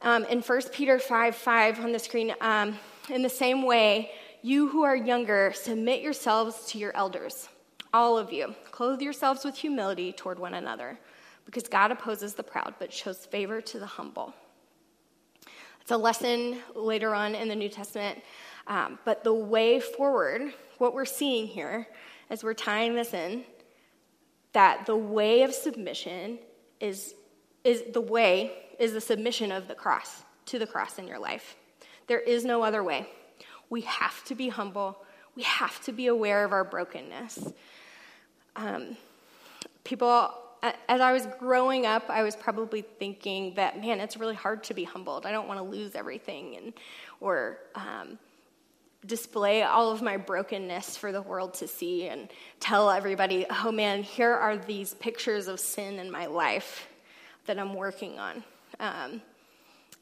Um, 0.00 0.24
in 0.24 0.40
1 0.40 0.62
Peter 0.72 0.98
5 0.98 1.36
5 1.36 1.80
on 1.80 1.92
the 1.92 1.98
screen, 1.98 2.34
um, 2.40 2.78
in 3.10 3.20
the 3.20 3.28
same 3.28 3.62
way, 3.62 4.10
you 4.40 4.68
who 4.68 4.82
are 4.84 4.96
younger, 4.96 5.52
submit 5.54 6.00
yourselves 6.00 6.64
to 6.68 6.78
your 6.78 6.96
elders. 6.96 7.48
All 7.92 8.16
of 8.16 8.32
you, 8.32 8.54
clothe 8.70 9.02
yourselves 9.02 9.44
with 9.44 9.56
humility 9.56 10.12
toward 10.12 10.38
one 10.38 10.54
another, 10.54 10.98
because 11.44 11.64
God 11.68 11.92
opposes 11.92 12.34
the 12.34 12.42
proud, 12.42 12.74
but 12.78 12.92
shows 12.92 13.26
favor 13.26 13.60
to 13.60 13.78
the 13.78 13.86
humble. 13.86 14.34
It's 15.80 15.90
a 15.90 15.96
lesson 15.96 16.58
later 16.74 17.14
on 17.14 17.34
in 17.34 17.48
the 17.48 17.54
New 17.54 17.68
Testament. 17.68 18.22
Um, 18.66 18.98
but 19.04 19.24
the 19.24 19.34
way 19.34 19.80
forward, 19.80 20.54
what 20.78 20.94
we're 20.94 21.04
seeing 21.04 21.46
here 21.46 21.86
as 22.30 22.42
we're 22.42 22.54
tying 22.54 22.94
this 22.94 23.12
in, 23.12 23.44
that 24.52 24.86
the 24.86 24.96
way 24.96 25.42
of 25.42 25.52
submission 25.52 26.38
is, 26.80 27.14
is 27.64 27.82
the 27.92 28.00
way 28.00 28.52
is 28.78 28.92
the 28.92 29.00
submission 29.00 29.52
of 29.52 29.68
the 29.68 29.74
cross 29.74 30.22
to 30.46 30.58
the 30.58 30.66
cross 30.66 30.98
in 30.98 31.06
your 31.06 31.18
life. 31.18 31.56
There 32.06 32.20
is 32.20 32.44
no 32.44 32.62
other 32.62 32.82
way. 32.82 33.08
We 33.70 33.82
have 33.82 34.24
to 34.24 34.34
be 34.34 34.48
humble. 34.48 34.98
We 35.36 35.42
have 35.42 35.82
to 35.84 35.92
be 35.92 36.06
aware 36.06 36.44
of 36.44 36.52
our 36.52 36.64
brokenness. 36.64 37.52
Um, 38.56 38.96
people, 39.84 40.30
as 40.62 41.00
I 41.00 41.12
was 41.12 41.26
growing 41.38 41.86
up, 41.86 42.04
I 42.08 42.22
was 42.22 42.36
probably 42.36 42.82
thinking 42.82 43.54
that, 43.54 43.80
man, 43.80 44.00
it's 44.00 44.16
really 44.16 44.34
hard 44.34 44.64
to 44.64 44.74
be 44.74 44.84
humbled. 44.84 45.26
I 45.26 45.32
don't 45.32 45.48
want 45.48 45.58
to 45.58 45.64
lose 45.64 45.94
everything 45.94 46.56
and, 46.56 46.72
or 47.20 47.58
um, 47.74 48.18
display 49.06 49.62
all 49.62 49.90
of 49.90 50.02
my 50.02 50.16
brokenness 50.16 50.96
for 50.96 51.12
the 51.12 51.22
world 51.22 51.54
to 51.54 51.68
see 51.68 52.08
and 52.08 52.28
tell 52.60 52.90
everybody, 52.90 53.46
oh 53.50 53.70
man, 53.70 54.02
here 54.02 54.32
are 54.32 54.56
these 54.56 54.94
pictures 54.94 55.46
of 55.46 55.60
sin 55.60 55.98
in 55.98 56.10
my 56.10 56.26
life 56.26 56.88
that 57.46 57.58
I'm 57.58 57.74
working 57.74 58.18
on. 58.18 58.42
Um, 58.80 59.22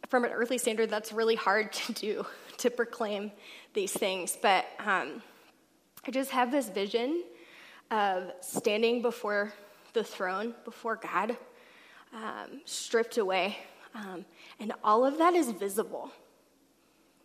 from 0.09 0.25
an 0.25 0.30
earthly 0.30 0.59
standard, 0.59 0.90
that's 0.90 1.12
really 1.12 1.35
hard 1.35 1.73
to 1.73 1.92
do, 1.92 2.26
to 2.59 2.71
proclaim 2.71 3.32
these 3.75 3.92
things. 3.92 4.37
But 4.40 4.66
um, 4.78 5.23
I 6.06 6.11
just 6.11 6.30
have 6.30 6.50
this 6.50 6.68
vision 6.68 7.25
of 7.90 8.30
standing 8.40 9.02
before 9.02 9.52
the 9.92 10.04
throne, 10.04 10.54
before 10.64 10.97
God, 10.97 11.37
um, 12.14 12.61
stripped 12.64 13.18
away. 13.18 13.59
Um, 13.94 14.25
and 14.59 14.73
all 14.82 15.04
of 15.04 15.18
that 15.18 15.35
is 15.35 15.50
visible 15.50 16.11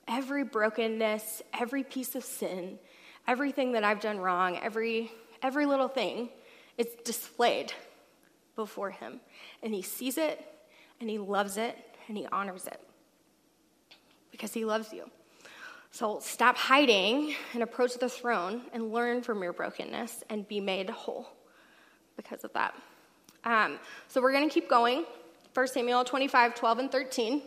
every 0.07 0.43
brokenness, 0.43 1.41
every 1.53 1.83
piece 1.83 2.15
of 2.15 2.23
sin, 2.23 2.79
everything 3.27 3.73
that 3.73 3.83
I've 3.83 3.99
done 3.99 4.19
wrong, 4.19 4.57
every, 4.57 5.11
every 5.41 5.65
little 5.65 5.87
thing 5.87 6.29
is 6.77 6.87
displayed 7.03 7.73
before 8.55 8.91
him. 8.91 9.19
And 9.61 9.73
he 9.73 9.81
sees 9.81 10.17
it, 10.17 10.43
and 10.99 11.09
he 11.09 11.17
loves 11.17 11.57
it, 11.57 11.77
and 12.07 12.17
he 12.17 12.25
honors 12.31 12.67
it 12.67 12.79
because 14.31 14.53
he 14.53 14.65
loves 14.65 14.93
you. 14.93 15.09
So 15.91 16.19
stop 16.21 16.57
hiding 16.57 17.33
and 17.53 17.63
approach 17.63 17.97
the 17.97 18.09
throne 18.09 18.61
and 18.73 18.93
learn 18.93 19.21
from 19.21 19.41
your 19.41 19.53
brokenness 19.53 20.23
and 20.29 20.47
be 20.47 20.59
made 20.59 20.89
whole 20.89 21.29
because 22.15 22.43
of 22.43 22.53
that. 22.53 22.75
Um, 23.43 23.79
so 24.07 24.21
we're 24.21 24.33
going 24.33 24.47
to 24.47 24.53
keep 24.53 24.69
going. 24.69 25.05
1 25.53 25.67
Samuel 25.67 26.03
25, 26.03 26.53
12, 26.53 26.79
and 26.79 26.91
13. 26.91 27.41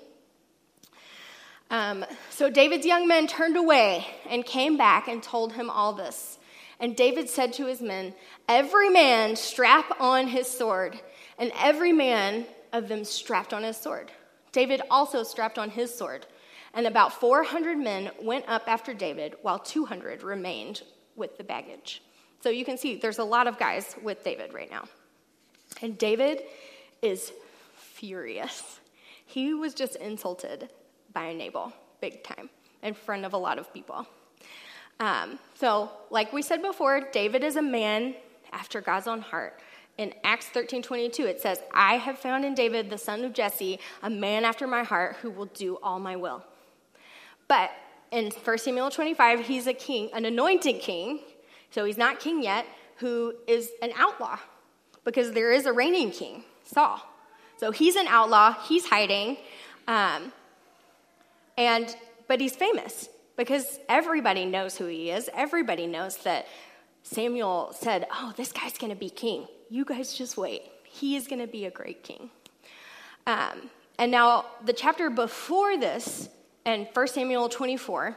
Um, 1.71 2.05
so 2.31 2.51
David's 2.51 2.85
young 2.85 3.07
men 3.07 3.29
turned 3.29 3.57
away 3.57 4.05
and 4.29 4.45
came 4.45 4.77
back 4.77 5.07
and 5.07 5.23
told 5.23 5.53
him 5.53 5.71
all 5.71 5.93
this. 5.93 6.39
And 6.81 6.97
David 6.97 7.29
said 7.29 7.53
to 7.55 7.67
his 7.67 7.81
men, 7.81 8.15
Every 8.49 8.89
man 8.89 9.37
strap 9.37 10.01
on 10.01 10.27
his 10.27 10.49
sword, 10.49 10.99
and 11.39 11.53
every 11.57 11.93
man 11.93 12.47
of 12.73 12.89
them 12.89 13.05
strapped 13.05 13.53
on 13.53 13.63
his 13.63 13.77
sword. 13.77 14.11
David 14.53 14.83
also 14.91 15.23
strapped 15.23 15.59
on 15.59 15.71
his 15.71 15.95
sword. 15.95 16.27
And 16.75 16.87
about 16.87 17.13
400 17.13 17.79
men 17.79 18.11
went 18.21 18.49
up 18.49 18.65
after 18.67 18.95
David, 18.95 19.35
while 19.43 19.59
200 19.59 20.23
remained 20.23 20.83
with 21.17 21.37
the 21.37 21.45
baggage. 21.45 22.03
So 22.43 22.49
you 22.49 22.65
can 22.65 22.79
see 22.79 22.97
there's 22.97 23.19
a 23.19 23.25
lot 23.25 23.47
of 23.47 23.59
guys 23.59 23.95
with 24.03 24.25
David 24.25 24.55
right 24.55 24.71
now. 24.71 24.85
And 25.83 25.99
David 25.99 26.43
is 27.03 27.33
furious. 27.75 28.81
He 29.27 29.53
was 29.53 29.75
just 29.75 29.97
insulted 29.97 30.71
by 31.13 31.33
Nabal, 31.33 31.73
big 32.01 32.23
time, 32.23 32.51
in 32.83 32.95
front 32.95 33.25
of 33.25 33.33
a 33.33 33.39
lot 33.39 33.59
of 33.59 33.73
people. 33.73 34.07
Um, 34.99 35.39
so, 35.55 35.91
like 36.11 36.33
we 36.33 36.43
said 36.43 36.63
before, 36.63 37.01
David 37.13 37.43
is 37.43 37.57
a 37.57 37.63
man 37.63 38.15
after 38.53 38.81
God's 38.81 39.07
own 39.07 39.21
heart. 39.21 39.59
In 39.99 40.15
Acts 40.25 40.47
13 40.47 40.83
22, 40.83 41.27
it 41.27 41.41
says, 41.41 41.61
I 41.73 41.95
have 41.95 42.19
found 42.19 42.45
in 42.45 42.55
David, 42.55 42.91
the 42.91 42.99
son 42.99 43.25
of 43.25 43.33
Jesse, 43.33 43.79
a 44.03 44.11
man 44.11 44.45
after 44.45 44.67
my 44.67 44.83
heart 44.83 45.17
who 45.23 45.31
will 45.31 45.47
do 45.47 45.79
all 45.83 45.99
my 45.99 46.17
will. 46.17 46.45
But 47.49 47.71
in 48.11 48.31
1 48.31 48.59
Samuel 48.59 48.91
25, 48.91 49.47
he's 49.47 49.67
a 49.67 49.75
king, 49.75 50.11
an 50.13 50.25
anointed 50.25 50.81
king, 50.81 51.21
so 51.71 51.85
he's 51.85 51.99
not 51.99 52.21
king 52.21 52.43
yet, 52.43 52.67
who 52.97 53.35
is 53.47 53.71
an 53.83 53.93
outlaw 53.97 54.39
because 55.05 55.33
there 55.33 55.51
is 55.51 55.67
a 55.67 55.73
reigning 55.73 56.11
king, 56.11 56.45
Saul. 56.65 57.01
So 57.57 57.71
he's 57.71 57.97
an 57.97 58.07
outlaw, 58.07 58.55
he's 58.65 58.87
hiding. 58.87 59.39
Um, 59.87 60.33
and, 61.57 61.95
but 62.29 62.41
he's 62.41 62.57
famous 62.57 63.09
because 63.37 63.79
everybody 63.89 64.45
knows 64.45 64.77
who 64.77 64.87
he 64.87 65.11
is. 65.11 65.31
Everybody 65.35 65.87
knows 65.87 66.17
that 66.19 66.47
Samuel 67.03 67.75
said, 67.79 68.07
Oh, 68.13 68.33
this 68.37 68.53
guy's 68.53 68.77
going 68.79 68.93
to 68.93 68.99
be 68.99 69.11
king. 69.11 69.47
You 69.69 69.85
guys 69.85 70.15
just 70.15 70.37
wait. 70.37 70.63
He 70.85 71.17
is 71.17 71.27
going 71.27 71.41
to 71.41 71.47
be 71.47 71.65
a 71.65 71.71
great 71.71 72.03
king. 72.03 72.31
Um, 73.27 73.71
and 73.99 74.11
now, 74.11 74.47
the 74.65 74.73
chapter 74.73 75.11
before 75.11 75.77
this, 75.77 76.29
in 76.65 76.87
1 76.93 77.09
Samuel 77.09 77.49
24, 77.49 78.17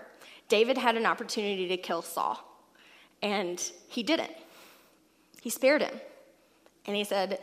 David 0.49 0.77
had 0.77 0.95
an 0.95 1.05
opportunity 1.05 1.67
to 1.67 1.77
kill 1.77 2.01
Saul, 2.01 2.39
and 3.21 3.61
he 3.87 4.03
didn't. 4.03 4.31
He 5.41 5.49
spared 5.49 5.81
him. 5.81 5.93
And 6.85 6.95
he 6.95 7.03
said, 7.03 7.39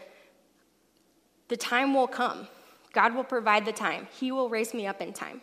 The 1.49 1.57
time 1.57 1.95
will 1.95 2.07
come. 2.07 2.49
God 2.93 3.15
will 3.15 3.25
provide 3.25 3.65
the 3.65 3.73
time. 3.73 4.09
He 4.19 4.33
will 4.33 4.49
raise 4.49 4.75
me 4.75 4.87
up 4.87 5.01
in 5.01 5.13
time. 5.13 5.41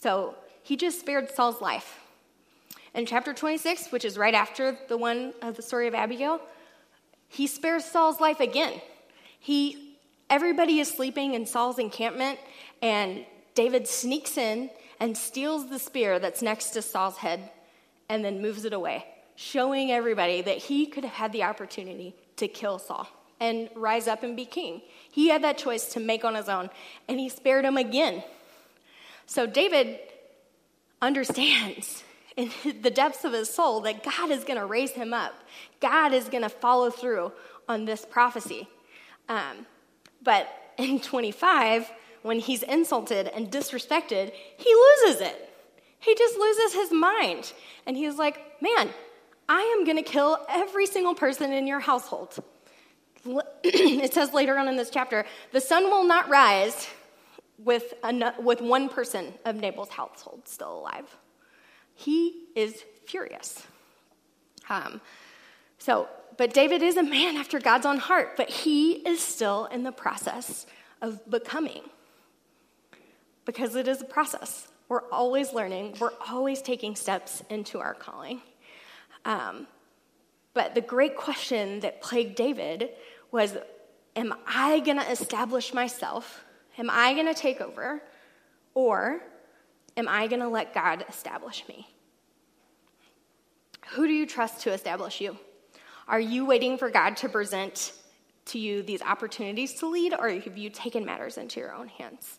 So 0.00 0.36
he 0.62 0.76
just 0.76 1.00
spared 1.00 1.30
Saul's 1.30 1.60
life. 1.60 2.00
In 2.94 3.04
chapter 3.04 3.34
26, 3.34 3.90
which 3.90 4.04
is 4.04 4.16
right 4.16 4.34
after 4.34 4.78
the 4.88 4.96
one 4.96 5.32
of 5.42 5.56
the 5.56 5.62
story 5.62 5.88
of 5.88 5.94
Abigail, 5.94 6.40
he 7.28 7.46
spares 7.46 7.84
Saul's 7.84 8.20
life 8.20 8.40
again. 8.40 8.80
He, 9.38 9.96
everybody 10.30 10.78
is 10.78 10.88
sleeping 10.88 11.34
in 11.34 11.46
Saul's 11.46 11.78
encampment, 11.78 12.38
and 12.80 13.24
David 13.54 13.86
sneaks 13.88 14.38
in 14.38 14.70
and 15.00 15.16
steals 15.16 15.68
the 15.68 15.78
spear 15.78 16.18
that's 16.18 16.42
next 16.42 16.70
to 16.70 16.82
Saul's 16.82 17.18
head 17.18 17.50
and 18.08 18.24
then 18.24 18.40
moves 18.40 18.64
it 18.64 18.72
away, 18.72 19.04
showing 19.34 19.90
everybody 19.90 20.42
that 20.42 20.58
he 20.58 20.86
could 20.86 21.04
have 21.04 21.12
had 21.12 21.32
the 21.32 21.42
opportunity 21.42 22.14
to 22.36 22.48
kill 22.48 22.78
Saul 22.78 23.08
and 23.40 23.68
rise 23.74 24.08
up 24.08 24.22
and 24.22 24.36
be 24.36 24.44
king. 24.44 24.82
He 25.10 25.28
had 25.28 25.42
that 25.44 25.58
choice 25.58 25.86
to 25.92 26.00
make 26.00 26.24
on 26.24 26.34
his 26.34 26.48
own, 26.48 26.70
and 27.08 27.20
he 27.20 27.28
spared 27.28 27.64
him 27.64 27.76
again. 27.76 28.22
So 29.28 29.46
David 29.46 30.00
understands 31.00 32.02
in 32.36 32.50
the 32.82 32.90
depths 32.90 33.24
of 33.24 33.32
his 33.32 33.48
soul 33.48 33.80
that 33.82 34.02
God 34.02 34.30
is 34.30 34.42
going 34.42 34.58
to 34.58 34.66
raise 34.66 34.92
him 34.92 35.14
up. 35.14 35.34
God 35.80 36.12
is 36.12 36.28
going 36.28 36.42
to 36.42 36.48
follow 36.48 36.90
through 36.90 37.32
on 37.68 37.84
this 37.84 38.04
prophecy. 38.04 38.68
Um, 39.28 39.66
but 40.22 40.48
in 40.78 40.98
25, 41.02 41.92
when 42.22 42.40
he's 42.40 42.62
insulted 42.64 43.28
and 43.28 43.50
disrespected, 43.50 44.32
he 44.56 44.74
loses 44.74 45.20
it. 45.20 45.44
He 46.00 46.14
just 46.14 46.38
loses 46.38 46.72
his 46.74 46.90
mind. 46.90 47.52
And 47.86 47.96
he's 47.96 48.16
like, 48.16 48.62
man, 48.62 48.88
I 49.48 49.60
am 49.76 49.84
going 49.84 49.96
to 49.96 50.02
kill 50.02 50.38
every 50.48 50.86
single 50.86 51.14
person 51.14 51.52
in 51.52 51.66
your 51.66 51.80
household. 51.80 52.38
it 53.62 54.14
says 54.14 54.32
later 54.32 54.56
on 54.56 54.68
in 54.68 54.76
this 54.76 54.90
chapter, 54.90 55.26
the 55.52 55.60
sun 55.60 55.84
will 55.84 56.04
not 56.04 56.28
rise 56.30 56.88
with, 57.58 57.94
an, 58.02 58.32
with 58.42 58.60
one 58.60 58.88
person 58.88 59.34
of 59.44 59.56
Nabal's 59.56 59.90
household 59.90 60.42
still 60.46 60.78
alive. 60.78 61.16
He 61.94 62.44
is 62.54 62.84
furious. 63.06 63.66
Um, 64.68 65.00
so, 65.78 66.08
but 66.36 66.54
David 66.54 66.82
is 66.82 66.96
a 66.96 67.02
man 67.02 67.36
after 67.36 67.58
God's 67.58 67.86
own 67.86 67.98
heart, 67.98 68.36
but 68.36 68.48
he 68.48 68.92
is 68.92 69.20
still 69.20 69.66
in 69.66 69.82
the 69.82 69.92
process 69.92 70.66
of 71.02 71.28
becoming 71.28 71.82
because 73.44 73.74
it 73.74 73.88
is 73.88 74.02
a 74.02 74.04
process. 74.04 74.68
We're 74.88 75.08
always 75.10 75.52
learning, 75.52 75.96
we're 76.00 76.12
always 76.28 76.62
taking 76.62 76.94
steps 76.94 77.42
into 77.50 77.78
our 77.80 77.94
calling. 77.94 78.42
Um, 79.24 79.66
but 80.54 80.74
the 80.74 80.80
great 80.80 81.16
question 81.16 81.80
that 81.80 82.00
plagued 82.00 82.36
David 82.36 82.90
was 83.30 83.56
Am 84.16 84.34
I 84.46 84.80
going 84.80 84.98
to 84.98 85.10
establish 85.10 85.72
myself 85.72 86.44
Am 86.78 86.88
I 86.90 87.12
going 87.14 87.26
to 87.26 87.34
take 87.34 87.60
over? 87.60 88.00
Or 88.74 89.20
am 89.96 90.08
I 90.08 90.28
going 90.28 90.40
to 90.40 90.48
let 90.48 90.72
God 90.72 91.04
establish 91.08 91.64
me? 91.68 91.88
Who 93.88 94.06
do 94.06 94.12
you 94.12 94.26
trust 94.26 94.60
to 94.62 94.72
establish 94.72 95.20
you? 95.20 95.36
Are 96.06 96.20
you 96.20 96.46
waiting 96.46 96.78
for 96.78 96.90
God 96.90 97.16
to 97.18 97.28
present 97.28 97.92
to 98.46 98.58
you 98.58 98.82
these 98.82 99.02
opportunities 99.02 99.74
to 99.74 99.86
lead, 99.88 100.14
or 100.18 100.30
have 100.30 100.56
you 100.56 100.70
taken 100.70 101.04
matters 101.04 101.36
into 101.36 101.60
your 101.60 101.74
own 101.74 101.88
hands? 101.88 102.38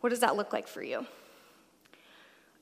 What 0.00 0.10
does 0.10 0.20
that 0.20 0.36
look 0.36 0.52
like 0.52 0.66
for 0.66 0.82
you? 0.82 1.06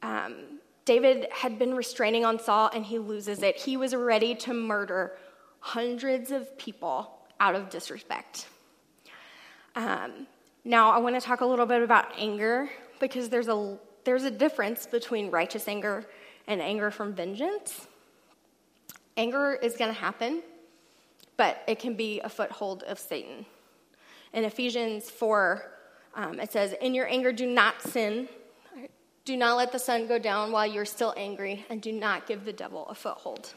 Um, 0.03 0.61
David 0.85 1.29
had 1.31 1.59
been 1.59 1.75
restraining 1.75 2.25
on 2.25 2.39
Saul 2.39 2.71
and 2.73 2.85
he 2.85 2.99
loses 2.99 3.43
it. 3.43 3.57
He 3.57 3.77
was 3.77 3.95
ready 3.95 4.35
to 4.37 4.55
murder 4.55 5.17
hundreds 5.61 6.31
of 6.31 6.57
people 6.59 7.19
out 7.39 7.55
of 7.55 7.71
disrespect. 7.71 8.49
Um, 9.77 10.27
now, 10.65 10.91
I 10.91 10.99
want 10.99 11.15
to 11.15 11.21
talk 11.21 11.41
a 11.41 11.47
little 11.47 11.67
bit 11.67 11.83
about 11.83 12.07
anger 12.19 12.69
because 12.99 13.31
there's 13.31 13.49
a, 13.49 13.79
there's 14.05 14.25
a 14.25 14.31
difference 14.31 14.87
between 14.87 15.31
righteous 15.31 15.67
anger 15.67 16.05
and 16.47 16.61
anger 16.61 16.91
from 16.91 17.15
vengeance. 17.15 17.87
Anger 19.17 19.55
is 19.55 19.77
going 19.77 19.93
to 19.93 19.99
happen, 19.99 20.43
but 21.37 21.63
it 21.67 21.79
can 21.79 21.95
be 21.95 22.21
a 22.21 22.29
foothold 22.29 22.83
of 22.83 22.99
Satan. 22.99 23.47
In 24.35 24.45
Ephesians 24.45 25.11
4, 25.11 25.73
um, 26.15 26.39
it 26.39 26.53
says, 26.53 26.75
In 26.83 26.95
your 26.95 27.09
anger, 27.09 27.33
do 27.33 27.47
not 27.47 27.81
sin. 27.81 28.29
Do 29.25 29.37
not 29.37 29.57
let 29.57 29.73
the 29.73 29.79
sun 29.79 30.07
go 30.09 30.19
down 30.19 30.53
while 30.53 30.67
you're 30.67 30.85
still 30.85 31.15
angry, 31.17 31.65
and 31.71 31.81
do 31.81 31.93
not 31.93 32.27
give 32.27 32.45
the 32.45 32.53
devil 32.53 32.87
a 32.89 32.95
foothold. 32.95 33.55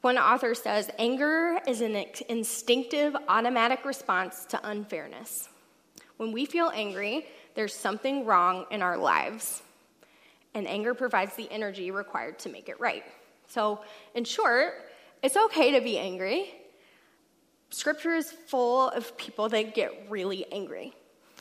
One 0.00 0.18
author 0.18 0.54
says, 0.54 0.90
Anger 0.98 1.60
is 1.66 1.80
an 1.80 2.04
instinctive, 2.28 3.16
automatic 3.28 3.84
response 3.84 4.44
to 4.46 4.60
unfairness. 4.68 5.48
When 6.18 6.32
we 6.32 6.44
feel 6.44 6.70
angry, 6.74 7.26
there's 7.54 7.74
something 7.74 8.26
wrong 8.26 8.66
in 8.70 8.82
our 8.82 8.96
lives, 8.96 9.62
and 10.52 10.68
anger 10.68 10.92
provides 10.92 11.34
the 11.34 11.50
energy 11.50 11.90
required 11.90 12.38
to 12.40 12.48
make 12.48 12.68
it 12.68 12.78
right. 12.78 13.04
So, 13.46 13.80
in 14.14 14.24
short, 14.24 14.74
it's 15.22 15.36
okay 15.36 15.72
to 15.72 15.80
be 15.80 15.98
angry. 15.98 16.54
Scripture 17.70 18.14
is 18.14 18.30
full 18.30 18.90
of 18.90 19.16
people 19.16 19.48
that 19.48 19.74
get 19.74 20.06
really 20.10 20.44
angry. 20.52 20.94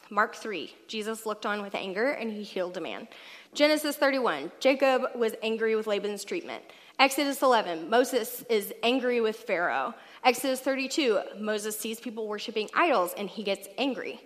Mark 0.09 0.35
3, 0.35 0.73
Jesus 0.87 1.25
looked 1.25 1.45
on 1.45 1.61
with 1.61 1.75
anger 1.75 2.11
and 2.11 2.31
he 2.31 2.43
healed 2.43 2.77
a 2.77 2.81
man. 2.81 3.07
Genesis 3.53 3.95
31, 3.97 4.51
Jacob 4.59 5.03
was 5.15 5.33
angry 5.41 5.75
with 5.75 5.87
Laban's 5.87 6.23
treatment. 6.23 6.63
Exodus 6.99 7.41
11, 7.41 7.89
Moses 7.89 8.43
is 8.49 8.73
angry 8.83 9.21
with 9.21 9.35
Pharaoh. 9.35 9.93
Exodus 10.23 10.59
32, 10.61 11.19
Moses 11.39 11.77
sees 11.77 11.99
people 11.99 12.27
worshiping 12.27 12.69
idols 12.73 13.13
and 13.17 13.29
he 13.29 13.43
gets 13.43 13.67
angry. 13.77 14.21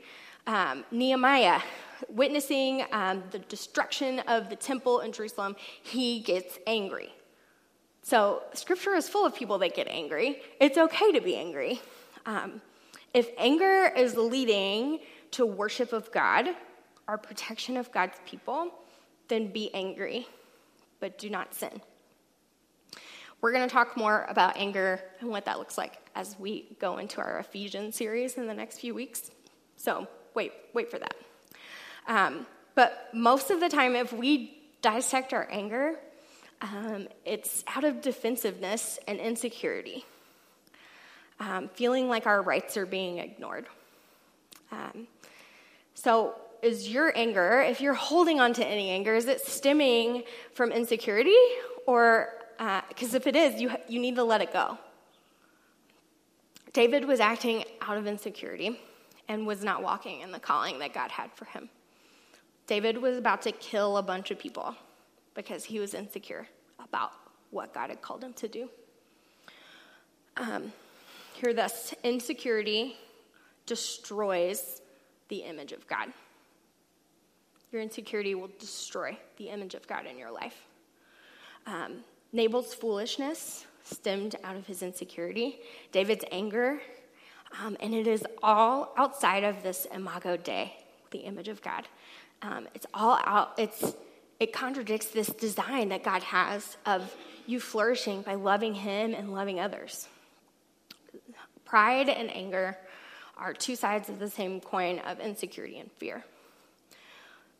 Um, 0.47 0.83
Nehemiah, 0.91 1.61
witnessing 2.09 2.83
um, 2.91 3.23
the 3.31 3.39
destruction 3.39 4.19
of 4.21 4.49
the 4.49 4.55
temple 4.55 5.01
in 5.01 5.11
Jerusalem, 5.11 5.55
he 5.83 6.19
gets 6.19 6.57
angry. 6.65 7.13
So, 8.03 8.41
scripture 8.53 8.95
is 8.95 9.07
full 9.07 9.25
of 9.25 9.35
people 9.35 9.59
that 9.59 9.75
get 9.75 9.87
angry. 9.87 10.41
It's 10.59 10.77
okay 10.77 11.11
to 11.11 11.21
be 11.21 11.35
angry. 11.35 11.79
Um, 12.25 12.61
if 13.13 13.29
anger 13.37 13.91
is 13.95 14.15
leading 14.15 14.99
to 15.31 15.45
worship 15.45 15.93
of 15.93 16.11
God, 16.11 16.49
our 17.07 17.17
protection 17.17 17.77
of 17.77 17.91
God's 17.91 18.17
people, 18.25 18.73
then 19.27 19.51
be 19.51 19.73
angry, 19.73 20.27
but 20.99 21.17
do 21.19 21.29
not 21.29 21.53
sin. 21.53 21.81
We're 23.41 23.51
going 23.51 23.67
to 23.67 23.73
talk 23.73 23.97
more 23.97 24.25
about 24.29 24.57
anger 24.57 25.01
and 25.19 25.29
what 25.29 25.45
that 25.45 25.57
looks 25.57 25.77
like 25.77 25.97
as 26.15 26.37
we 26.39 26.75
go 26.79 26.97
into 26.97 27.19
our 27.19 27.39
Ephesians 27.39 27.95
series 27.95 28.37
in 28.37 28.47
the 28.47 28.53
next 28.53 28.79
few 28.79 28.93
weeks. 28.93 29.31
So, 29.75 30.07
wait, 30.33 30.51
wait 30.73 30.89
for 30.89 30.99
that. 30.99 31.15
Um, 32.07 32.45
but 32.75 33.09
most 33.13 33.51
of 33.51 33.59
the 33.59 33.69
time, 33.69 33.95
if 33.95 34.13
we 34.13 34.57
dissect 34.81 35.33
our 35.33 35.47
anger, 35.51 35.95
um, 36.61 37.07
it's 37.25 37.63
out 37.67 37.83
of 37.83 38.01
defensiveness 38.01 38.99
and 39.07 39.19
insecurity, 39.19 40.05
um, 41.39 41.69
feeling 41.69 42.07
like 42.07 42.27
our 42.27 42.41
rights 42.41 42.77
are 42.77 42.85
being 42.85 43.17
ignored. 43.17 43.65
Um, 44.71 45.07
so, 45.93 46.35
is 46.61 46.87
your 46.87 47.11
anger, 47.17 47.61
if 47.61 47.81
you're 47.81 47.95
holding 47.95 48.39
on 48.39 48.53
to 48.53 48.65
any 48.65 48.91
anger, 48.91 49.15
is 49.15 49.25
it 49.25 49.41
stemming 49.41 50.23
from 50.53 50.71
insecurity? 50.71 51.35
Or, 51.87 52.29
because 52.87 53.15
uh, 53.15 53.17
if 53.17 53.25
it 53.25 53.35
is, 53.35 53.59
you, 53.59 53.71
you 53.87 53.99
need 53.99 54.15
to 54.15 54.23
let 54.23 54.41
it 54.41 54.53
go. 54.53 54.77
David 56.73 57.05
was 57.05 57.19
acting 57.19 57.65
out 57.81 57.97
of 57.97 58.05
insecurity 58.05 58.79
and 59.31 59.47
was 59.47 59.63
not 59.63 59.81
walking 59.81 60.19
in 60.19 60.31
the 60.33 60.39
calling 60.39 60.79
that 60.79 60.93
God 60.93 61.09
had 61.09 61.31
for 61.31 61.45
him. 61.45 61.69
David 62.67 62.97
was 62.97 63.17
about 63.17 63.41
to 63.43 63.53
kill 63.53 63.95
a 63.95 64.03
bunch 64.03 64.29
of 64.29 64.37
people 64.37 64.75
because 65.35 65.63
he 65.63 65.79
was 65.79 65.93
insecure 65.93 66.47
about 66.83 67.13
what 67.49 67.73
God 67.73 67.89
had 67.89 68.01
called 68.01 68.21
him 68.23 68.33
to 68.33 68.49
do. 68.49 68.69
Um, 70.35 70.73
hear 71.33 71.53
this 71.53 71.93
insecurity 72.03 72.97
destroys 73.65 74.81
the 75.29 75.37
image 75.37 75.71
of 75.71 75.87
God. 75.87 76.09
Your 77.71 77.81
insecurity 77.81 78.35
will 78.35 78.51
destroy 78.59 79.17
the 79.37 79.47
image 79.47 79.75
of 79.75 79.87
God 79.87 80.05
in 80.05 80.17
your 80.17 80.31
life. 80.31 80.57
Um, 81.65 82.03
Nabal's 82.33 82.73
foolishness 82.73 83.65
stemmed 83.85 84.35
out 84.43 84.57
of 84.57 84.67
his 84.67 84.83
insecurity, 84.83 85.61
David's 85.93 86.25
anger, 86.31 86.81
um, 87.59 87.75
and 87.79 87.93
it 87.93 88.07
is 88.07 88.23
all 88.41 88.93
outside 88.97 89.43
of 89.43 89.63
this 89.63 89.87
imago 89.93 90.37
Dei, 90.37 90.73
the 91.11 91.19
image 91.19 91.47
of 91.47 91.61
God. 91.61 91.87
Um, 92.41 92.67
it's 92.73 92.85
all 92.93 93.19
out, 93.23 93.53
it's 93.57 93.93
it 94.39 94.53
contradicts 94.53 95.07
this 95.07 95.27
design 95.27 95.89
that 95.89 96.03
God 96.03 96.23
has 96.23 96.77
of 96.85 97.15
you 97.45 97.59
flourishing 97.59 98.23
by 98.23 98.33
loving 98.33 98.73
Him 98.73 99.13
and 99.13 99.33
loving 99.33 99.59
others. 99.59 100.07
Pride 101.63 102.09
and 102.09 102.35
anger 102.35 102.75
are 103.37 103.53
two 103.53 103.75
sides 103.75 104.09
of 104.09 104.17
the 104.17 104.29
same 104.29 104.59
coin 104.59 104.99
of 104.99 105.19
insecurity 105.19 105.79
and 105.79 105.91
fear. 105.91 106.23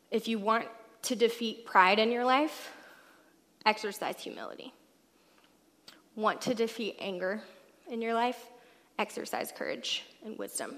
If 0.09 0.27
you 0.27 0.39
want 0.39 0.65
to 1.03 1.15
defeat 1.15 1.65
pride 1.65 1.99
in 1.99 2.11
your 2.11 2.25
life, 2.25 2.71
exercise 3.65 4.19
humility. 4.19 4.73
Want 6.15 6.41
to 6.41 6.55
defeat 6.55 6.97
anger 6.99 7.41
in 7.89 8.01
your 8.01 8.13
life, 8.13 8.47
exercise 9.01 9.51
courage 9.51 10.05
and 10.23 10.37
wisdom. 10.37 10.75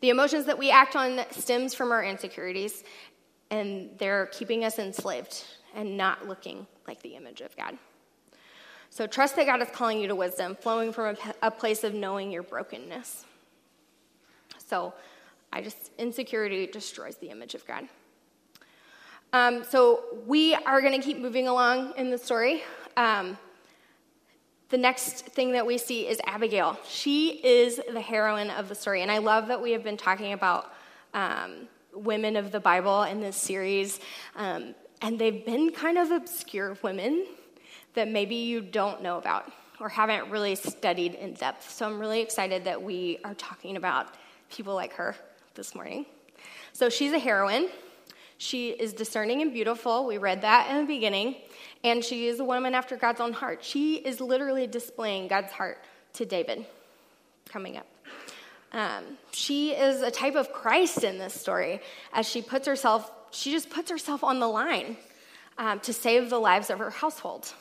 The 0.00 0.10
emotions 0.10 0.44
that 0.44 0.58
we 0.58 0.70
act 0.70 0.94
on 0.94 1.24
stems 1.30 1.74
from 1.74 1.90
our 1.90 2.04
insecurities, 2.04 2.84
and 3.50 3.90
they're 3.98 4.26
keeping 4.26 4.64
us 4.64 4.78
enslaved 4.78 5.44
and 5.74 5.96
not 5.96 6.28
looking 6.28 6.66
like 6.86 7.00
the 7.02 7.16
image 7.16 7.40
of 7.40 7.56
God. 7.56 7.76
So 8.90 9.06
trust 9.06 9.36
that 9.36 9.46
God 9.46 9.60
is 9.62 9.68
calling 9.72 9.98
you 9.98 10.08
to 10.08 10.14
wisdom, 10.14 10.56
flowing 10.60 10.92
from 10.92 11.16
a, 11.16 11.46
a 11.48 11.50
place 11.50 11.84
of 11.84 11.94
knowing 11.94 12.30
your 12.30 12.42
brokenness. 12.42 13.24
So 14.66 14.92
I 15.52 15.62
just, 15.62 15.90
insecurity 15.98 16.66
destroys 16.66 17.16
the 17.16 17.30
image 17.30 17.54
of 17.54 17.66
God. 17.66 17.88
Um, 19.32 19.64
so 19.64 20.04
we 20.26 20.54
are 20.54 20.80
going 20.80 20.98
to 20.98 21.04
keep 21.04 21.18
moving 21.18 21.48
along 21.48 21.94
in 21.96 22.10
the 22.10 22.18
story. 22.18 22.62
Um, 22.96 23.36
the 24.70 24.78
next 24.78 25.26
thing 25.26 25.52
that 25.52 25.66
we 25.66 25.78
see 25.78 26.06
is 26.06 26.20
Abigail. 26.26 26.78
She 26.86 27.40
is 27.42 27.80
the 27.90 28.00
heroine 28.00 28.50
of 28.50 28.68
the 28.68 28.74
story. 28.74 29.02
And 29.02 29.10
I 29.10 29.18
love 29.18 29.48
that 29.48 29.62
we 29.62 29.72
have 29.72 29.82
been 29.82 29.96
talking 29.96 30.32
about 30.34 30.72
um, 31.14 31.68
women 31.94 32.36
of 32.36 32.52
the 32.52 32.60
Bible 32.60 33.02
in 33.04 33.20
this 33.20 33.36
series. 33.36 33.98
Um, 34.36 34.74
and 35.00 35.18
they've 35.18 35.44
been 35.44 35.72
kind 35.72 35.96
of 35.96 36.10
obscure 36.10 36.76
women 36.82 37.26
that 37.94 38.08
maybe 38.08 38.34
you 38.34 38.60
don't 38.60 39.02
know 39.02 39.16
about 39.16 39.50
or 39.80 39.88
haven't 39.88 40.30
really 40.30 40.54
studied 40.54 41.14
in 41.14 41.34
depth. 41.34 41.70
So 41.70 41.86
I'm 41.86 41.98
really 41.98 42.20
excited 42.20 42.64
that 42.64 42.82
we 42.82 43.20
are 43.24 43.34
talking 43.34 43.76
about 43.76 44.14
people 44.50 44.74
like 44.74 44.92
her 44.94 45.16
this 45.54 45.74
morning. 45.74 46.04
So 46.72 46.90
she's 46.90 47.12
a 47.12 47.18
heroine. 47.18 47.68
She 48.38 48.70
is 48.70 48.92
discerning 48.92 49.42
and 49.42 49.52
beautiful. 49.52 50.06
We 50.06 50.18
read 50.18 50.42
that 50.42 50.70
in 50.70 50.78
the 50.78 50.84
beginning. 50.84 51.36
And 51.84 52.04
she 52.04 52.28
is 52.28 52.40
a 52.40 52.44
woman 52.44 52.74
after 52.74 52.96
God's 52.96 53.20
own 53.20 53.32
heart. 53.32 53.64
She 53.64 53.96
is 53.96 54.20
literally 54.20 54.66
displaying 54.66 55.28
God's 55.28 55.52
heart 55.52 55.78
to 56.14 56.24
David 56.24 56.64
coming 57.48 57.76
up. 57.76 57.86
Um, 58.72 59.04
she 59.32 59.72
is 59.72 60.02
a 60.02 60.10
type 60.10 60.34
of 60.34 60.52
Christ 60.52 61.02
in 61.02 61.18
this 61.18 61.34
story 61.34 61.80
as 62.12 62.28
she 62.28 62.42
puts 62.42 62.66
herself, 62.66 63.10
she 63.30 63.50
just 63.50 63.70
puts 63.70 63.90
herself 63.90 64.22
on 64.22 64.40
the 64.40 64.48
line 64.48 64.96
um, 65.56 65.80
to 65.80 65.92
save 65.92 66.30
the 66.30 66.38
lives 66.38 66.70
of 66.70 66.78
her 66.78 66.90
household. 66.90 67.52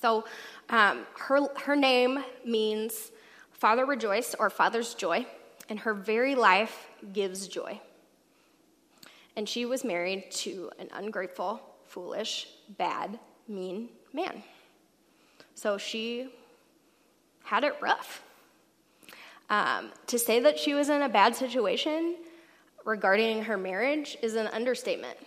So 0.00 0.24
um, 0.68 1.06
her, 1.16 1.48
her 1.60 1.76
name 1.76 2.22
means 2.44 3.10
Father 3.52 3.86
rejoice 3.86 4.34
or 4.38 4.50
Father's 4.50 4.94
joy, 4.94 5.26
and 5.68 5.78
her 5.80 5.94
very 5.94 6.34
life 6.34 6.86
gives 7.12 7.48
joy. 7.48 7.80
And 9.36 9.48
she 9.48 9.64
was 9.66 9.84
married 9.84 10.30
to 10.30 10.70
an 10.78 10.88
ungrateful, 10.92 11.60
foolish, 11.86 12.48
bad, 12.78 13.18
mean 13.48 13.88
man. 14.12 14.42
So 15.54 15.76
she 15.76 16.28
had 17.42 17.64
it 17.64 17.74
rough. 17.80 18.22
Um, 19.50 19.90
to 20.06 20.18
say 20.18 20.40
that 20.40 20.58
she 20.58 20.72
was 20.72 20.88
in 20.88 21.02
a 21.02 21.08
bad 21.08 21.36
situation 21.36 22.16
regarding 22.84 23.44
her 23.44 23.58
marriage 23.58 24.16
is 24.22 24.34
an 24.34 24.46
understatement. 24.48 25.18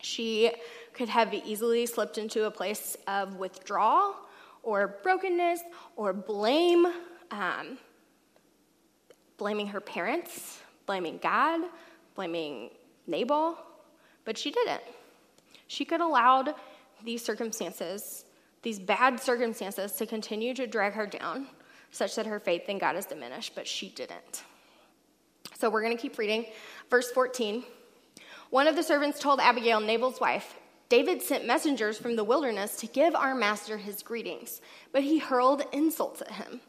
She 0.00 0.52
could 0.94 1.08
have 1.08 1.34
easily 1.34 1.84
slipped 1.84 2.16
into 2.16 2.46
a 2.46 2.50
place 2.50 2.96
of 3.06 3.36
withdrawal 3.36 4.16
or 4.62 4.98
brokenness 5.02 5.60
or 5.96 6.12
blame, 6.12 6.86
um, 7.30 7.78
blaming 9.36 9.66
her 9.68 9.80
parents, 9.80 10.60
blaming 10.86 11.18
God, 11.18 11.60
blaming 12.16 12.70
Nabal, 13.06 13.56
but 14.24 14.36
she 14.36 14.50
didn't. 14.50 14.82
She 15.68 15.84
could 15.84 16.00
allowed 16.00 16.54
these 17.04 17.24
circumstances, 17.24 18.24
these 18.62 18.78
bad 18.78 19.20
circumstances, 19.20 19.92
to 19.92 20.06
continue 20.06 20.54
to 20.54 20.66
drag 20.66 20.94
her 20.94 21.06
down 21.06 21.46
such 21.90 22.16
that 22.16 22.26
her 22.26 22.40
faith 22.40 22.68
in 22.68 22.78
God 22.78 22.96
is 22.96 23.06
diminished, 23.06 23.54
but 23.54 23.66
she 23.66 23.88
didn't. 23.90 24.42
So 25.58 25.70
we're 25.70 25.82
going 25.82 25.96
to 25.96 26.00
keep 26.00 26.18
reading. 26.18 26.46
Verse 26.90 27.10
14. 27.10 27.64
One 28.50 28.68
of 28.68 28.76
the 28.76 28.82
servants 28.82 29.18
told 29.18 29.40
Abigail, 29.40 29.80
Nabal's 29.80 30.20
wife, 30.20 30.58
David 30.88 31.20
sent 31.20 31.46
messengers 31.46 31.98
from 31.98 32.14
the 32.14 32.22
wilderness 32.22 32.76
to 32.76 32.86
give 32.86 33.14
our 33.14 33.34
master 33.34 33.76
his 33.76 34.02
greetings, 34.02 34.60
but 34.92 35.02
he 35.02 35.18
hurled 35.18 35.62
insults 35.72 36.20
at 36.22 36.32
him. 36.32 36.60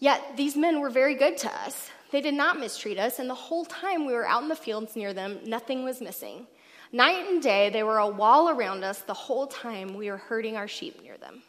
Yet 0.00 0.36
these 0.36 0.56
men 0.56 0.80
were 0.80 0.90
very 0.90 1.14
good 1.14 1.36
to 1.38 1.52
us. 1.52 1.90
They 2.10 2.20
did 2.20 2.34
not 2.34 2.58
mistreat 2.58 2.98
us, 2.98 3.18
and 3.18 3.30
the 3.30 3.34
whole 3.34 3.64
time 3.64 4.06
we 4.06 4.14
were 4.14 4.26
out 4.26 4.42
in 4.42 4.48
the 4.48 4.56
fields 4.56 4.96
near 4.96 5.12
them, 5.12 5.38
nothing 5.44 5.84
was 5.84 6.00
missing. 6.00 6.46
Night 6.90 7.28
and 7.28 7.40
day, 7.40 7.70
they 7.70 7.84
were 7.84 7.98
a 7.98 8.08
wall 8.08 8.48
around 8.48 8.82
us 8.82 9.00
the 9.02 9.14
whole 9.14 9.46
time 9.46 9.94
we 9.94 10.10
were 10.10 10.16
herding 10.16 10.56
our 10.56 10.66
sheep 10.66 11.00
near 11.02 11.16
them. 11.18 11.42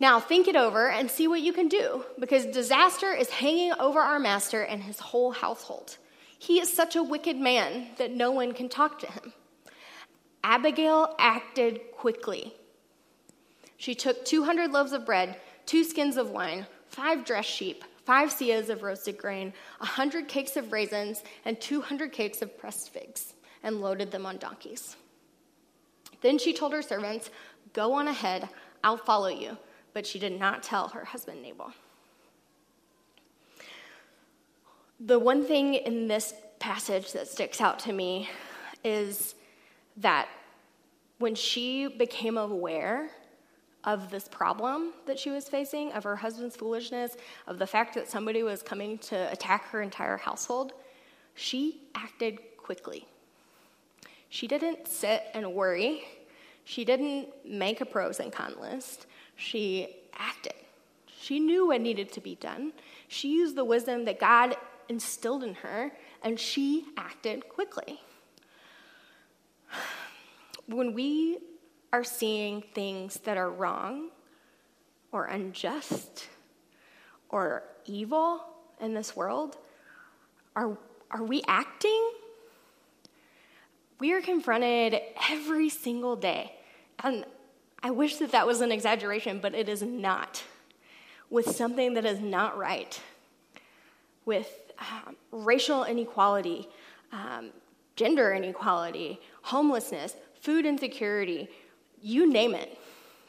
Now, 0.00 0.20
think 0.20 0.48
it 0.48 0.56
over 0.56 0.90
and 0.90 1.10
see 1.10 1.28
what 1.28 1.40
you 1.40 1.52
can 1.52 1.68
do, 1.68 2.04
because 2.18 2.44
disaster 2.46 3.14
is 3.14 3.30
hanging 3.30 3.72
over 3.78 4.00
our 4.00 4.18
master 4.18 4.62
and 4.62 4.82
his 4.82 4.98
whole 4.98 5.30
household. 5.30 5.96
He 6.38 6.60
is 6.60 6.70
such 6.70 6.96
a 6.96 7.02
wicked 7.02 7.36
man 7.36 7.86
that 7.96 8.10
no 8.10 8.32
one 8.32 8.52
can 8.52 8.68
talk 8.68 8.98
to 8.98 9.06
him. 9.06 9.32
Abigail 10.42 11.14
acted 11.18 11.80
quickly. 11.92 12.52
She 13.78 13.94
took 13.94 14.24
200 14.26 14.70
loaves 14.70 14.92
of 14.92 15.06
bread, 15.06 15.40
two 15.64 15.84
skins 15.84 16.18
of 16.18 16.30
wine, 16.30 16.66
five 16.94 17.24
dressed 17.24 17.50
sheep, 17.50 17.84
five 18.04 18.30
seahs 18.30 18.68
of 18.68 18.82
roasted 18.82 19.18
grain, 19.18 19.52
a 19.80 19.84
100 19.84 20.28
cakes 20.28 20.56
of 20.56 20.72
raisins, 20.72 21.22
and 21.44 21.60
200 21.60 22.12
cakes 22.12 22.40
of 22.40 22.56
pressed 22.56 22.92
figs, 22.92 23.34
and 23.62 23.80
loaded 23.80 24.10
them 24.10 24.24
on 24.24 24.36
donkeys. 24.38 24.96
Then 26.20 26.38
she 26.38 26.52
told 26.52 26.72
her 26.72 26.82
servants, 26.82 27.30
Go 27.72 27.94
on 27.94 28.06
ahead, 28.06 28.48
I'll 28.84 28.96
follow 28.96 29.28
you. 29.28 29.58
But 29.92 30.06
she 30.06 30.18
did 30.18 30.38
not 30.38 30.62
tell 30.62 30.88
her 30.88 31.04
husband 31.04 31.42
Nabal. 31.42 31.72
The 35.00 35.18
one 35.18 35.44
thing 35.44 35.74
in 35.74 36.08
this 36.08 36.34
passage 36.58 37.12
that 37.12 37.28
sticks 37.28 37.60
out 37.60 37.78
to 37.80 37.92
me 37.92 38.28
is 38.84 39.34
that 39.96 40.28
when 41.18 41.34
she 41.34 41.88
became 41.88 42.38
aware 42.38 43.10
of 43.84 44.10
this 44.10 44.28
problem 44.28 44.92
that 45.06 45.18
she 45.18 45.30
was 45.30 45.48
facing, 45.48 45.92
of 45.92 46.04
her 46.04 46.16
husband's 46.16 46.56
foolishness, 46.56 47.16
of 47.46 47.58
the 47.58 47.66
fact 47.66 47.94
that 47.94 48.08
somebody 48.08 48.42
was 48.42 48.62
coming 48.62 48.98
to 48.98 49.30
attack 49.30 49.68
her 49.70 49.82
entire 49.82 50.16
household, 50.16 50.72
she 51.34 51.82
acted 51.94 52.38
quickly. 52.56 53.06
She 54.28 54.46
didn't 54.46 54.88
sit 54.88 55.24
and 55.34 55.54
worry. 55.54 56.04
She 56.64 56.84
didn't 56.84 57.28
make 57.44 57.80
a 57.80 57.86
pros 57.86 58.20
and 58.20 58.32
cons 58.32 58.56
list. 58.58 59.06
She 59.36 59.96
acted. 60.14 60.54
She 61.06 61.38
knew 61.38 61.68
what 61.68 61.80
needed 61.80 62.10
to 62.12 62.20
be 62.20 62.34
done. 62.36 62.72
She 63.08 63.28
used 63.28 63.54
the 63.54 63.64
wisdom 63.64 64.04
that 64.06 64.18
God 64.18 64.56
instilled 64.88 65.44
in 65.44 65.54
her, 65.54 65.92
and 66.22 66.38
she 66.38 66.86
acted 66.96 67.48
quickly. 67.48 68.00
When 70.66 70.94
we 70.94 71.40
are 71.94 72.02
seeing 72.02 72.60
things 72.60 73.20
that 73.22 73.36
are 73.36 73.52
wrong 73.52 74.08
or 75.12 75.26
unjust 75.26 76.26
or 77.28 77.62
evil 77.86 78.44
in 78.80 78.94
this 78.94 79.14
world, 79.14 79.56
are, 80.56 80.76
are 81.12 81.22
we 81.22 81.40
acting? 81.46 82.10
We 84.00 84.12
are 84.12 84.20
confronted 84.20 85.00
every 85.30 85.68
single 85.68 86.16
day. 86.16 86.56
And 87.04 87.24
I 87.80 87.92
wish 87.92 88.16
that 88.16 88.32
that 88.32 88.44
was 88.44 88.60
an 88.60 88.72
exaggeration, 88.72 89.38
but 89.38 89.54
it 89.54 89.68
is 89.68 89.80
not. 89.80 90.42
With 91.30 91.54
something 91.54 91.94
that 91.94 92.04
is 92.04 92.18
not 92.18 92.58
right, 92.58 93.00
with 94.24 94.72
um, 94.80 95.14
racial 95.30 95.84
inequality, 95.84 96.68
um, 97.12 97.50
gender 97.94 98.32
inequality, 98.32 99.20
homelessness, 99.42 100.16
food 100.40 100.66
insecurity, 100.66 101.48
you 102.04 102.30
name 102.30 102.54
it. 102.54 102.78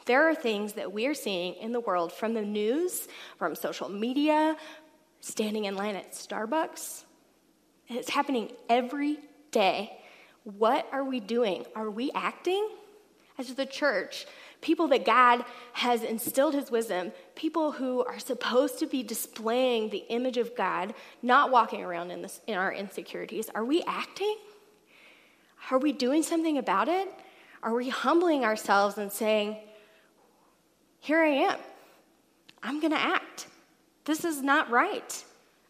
There 0.04 0.28
are 0.28 0.34
things 0.34 0.74
that 0.74 0.92
we 0.92 1.06
are 1.06 1.14
seeing 1.14 1.54
in 1.54 1.72
the 1.72 1.80
world 1.80 2.12
from 2.12 2.34
the 2.34 2.42
news, 2.42 3.08
from 3.38 3.56
social 3.56 3.88
media, 3.88 4.56
standing 5.20 5.64
in 5.64 5.74
line 5.74 5.96
at 5.96 6.12
Starbucks. 6.12 7.04
It's 7.88 8.10
happening 8.10 8.52
every 8.68 9.18
day. 9.50 9.98
What 10.44 10.86
are 10.92 11.02
we 11.02 11.18
doing? 11.18 11.64
Are 11.74 11.90
we 11.90 12.12
acting? 12.12 12.68
As 13.38 13.52
the 13.54 13.66
church, 13.66 14.26
people 14.60 14.88
that 14.88 15.04
God 15.04 15.44
has 15.72 16.02
instilled 16.02 16.54
his 16.54 16.70
wisdom, 16.70 17.12
people 17.34 17.72
who 17.72 18.04
are 18.04 18.18
supposed 18.18 18.78
to 18.78 18.86
be 18.86 19.02
displaying 19.02 19.90
the 19.90 20.04
image 20.08 20.36
of 20.36 20.56
God, 20.56 20.94
not 21.22 21.50
walking 21.50 21.82
around 21.82 22.10
in, 22.10 22.22
this, 22.22 22.40
in 22.46 22.56
our 22.56 22.72
insecurities, 22.72 23.50
are 23.54 23.64
we 23.64 23.82
acting? 23.86 24.36
Are 25.70 25.78
we 25.78 25.92
doing 25.92 26.22
something 26.22 26.58
about 26.58 26.88
it? 26.88 27.08
Are 27.62 27.74
we 27.74 27.88
humbling 27.88 28.44
ourselves 28.44 28.98
and 28.98 29.10
saying, 29.10 29.56
Here 31.00 31.22
I 31.22 31.28
am. 31.28 31.58
I'm 32.62 32.80
going 32.80 32.92
to 32.92 33.00
act. 33.00 33.46
This 34.04 34.24
is 34.24 34.42
not 34.42 34.70
right. 34.70 35.24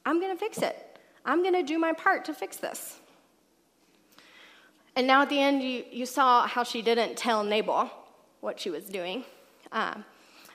I'm 0.05 0.21
going 0.21 0.33
to 0.33 0.39
fix 0.39 0.59
it. 0.59 0.99
I'm 1.25 1.43
going 1.43 1.55
to 1.55 1.63
do 1.63 1.79
my 1.79 1.93
part 1.93 2.25
to 2.27 2.35
fix 2.35 2.57
this. 2.57 2.99
And 4.95 5.07
now 5.07 5.23
at 5.23 5.29
the 5.29 5.39
end, 5.39 5.63
you, 5.63 5.85
you 5.91 6.07
saw 6.07 6.47
how 6.47 6.63
she 6.63 6.81
didn't 6.81 7.17
tell 7.17 7.45
Nabal 7.45 7.91
what 8.41 8.59
she 8.59 8.71
was 8.71 8.85
doing. 8.85 9.25
Um, 9.73 10.05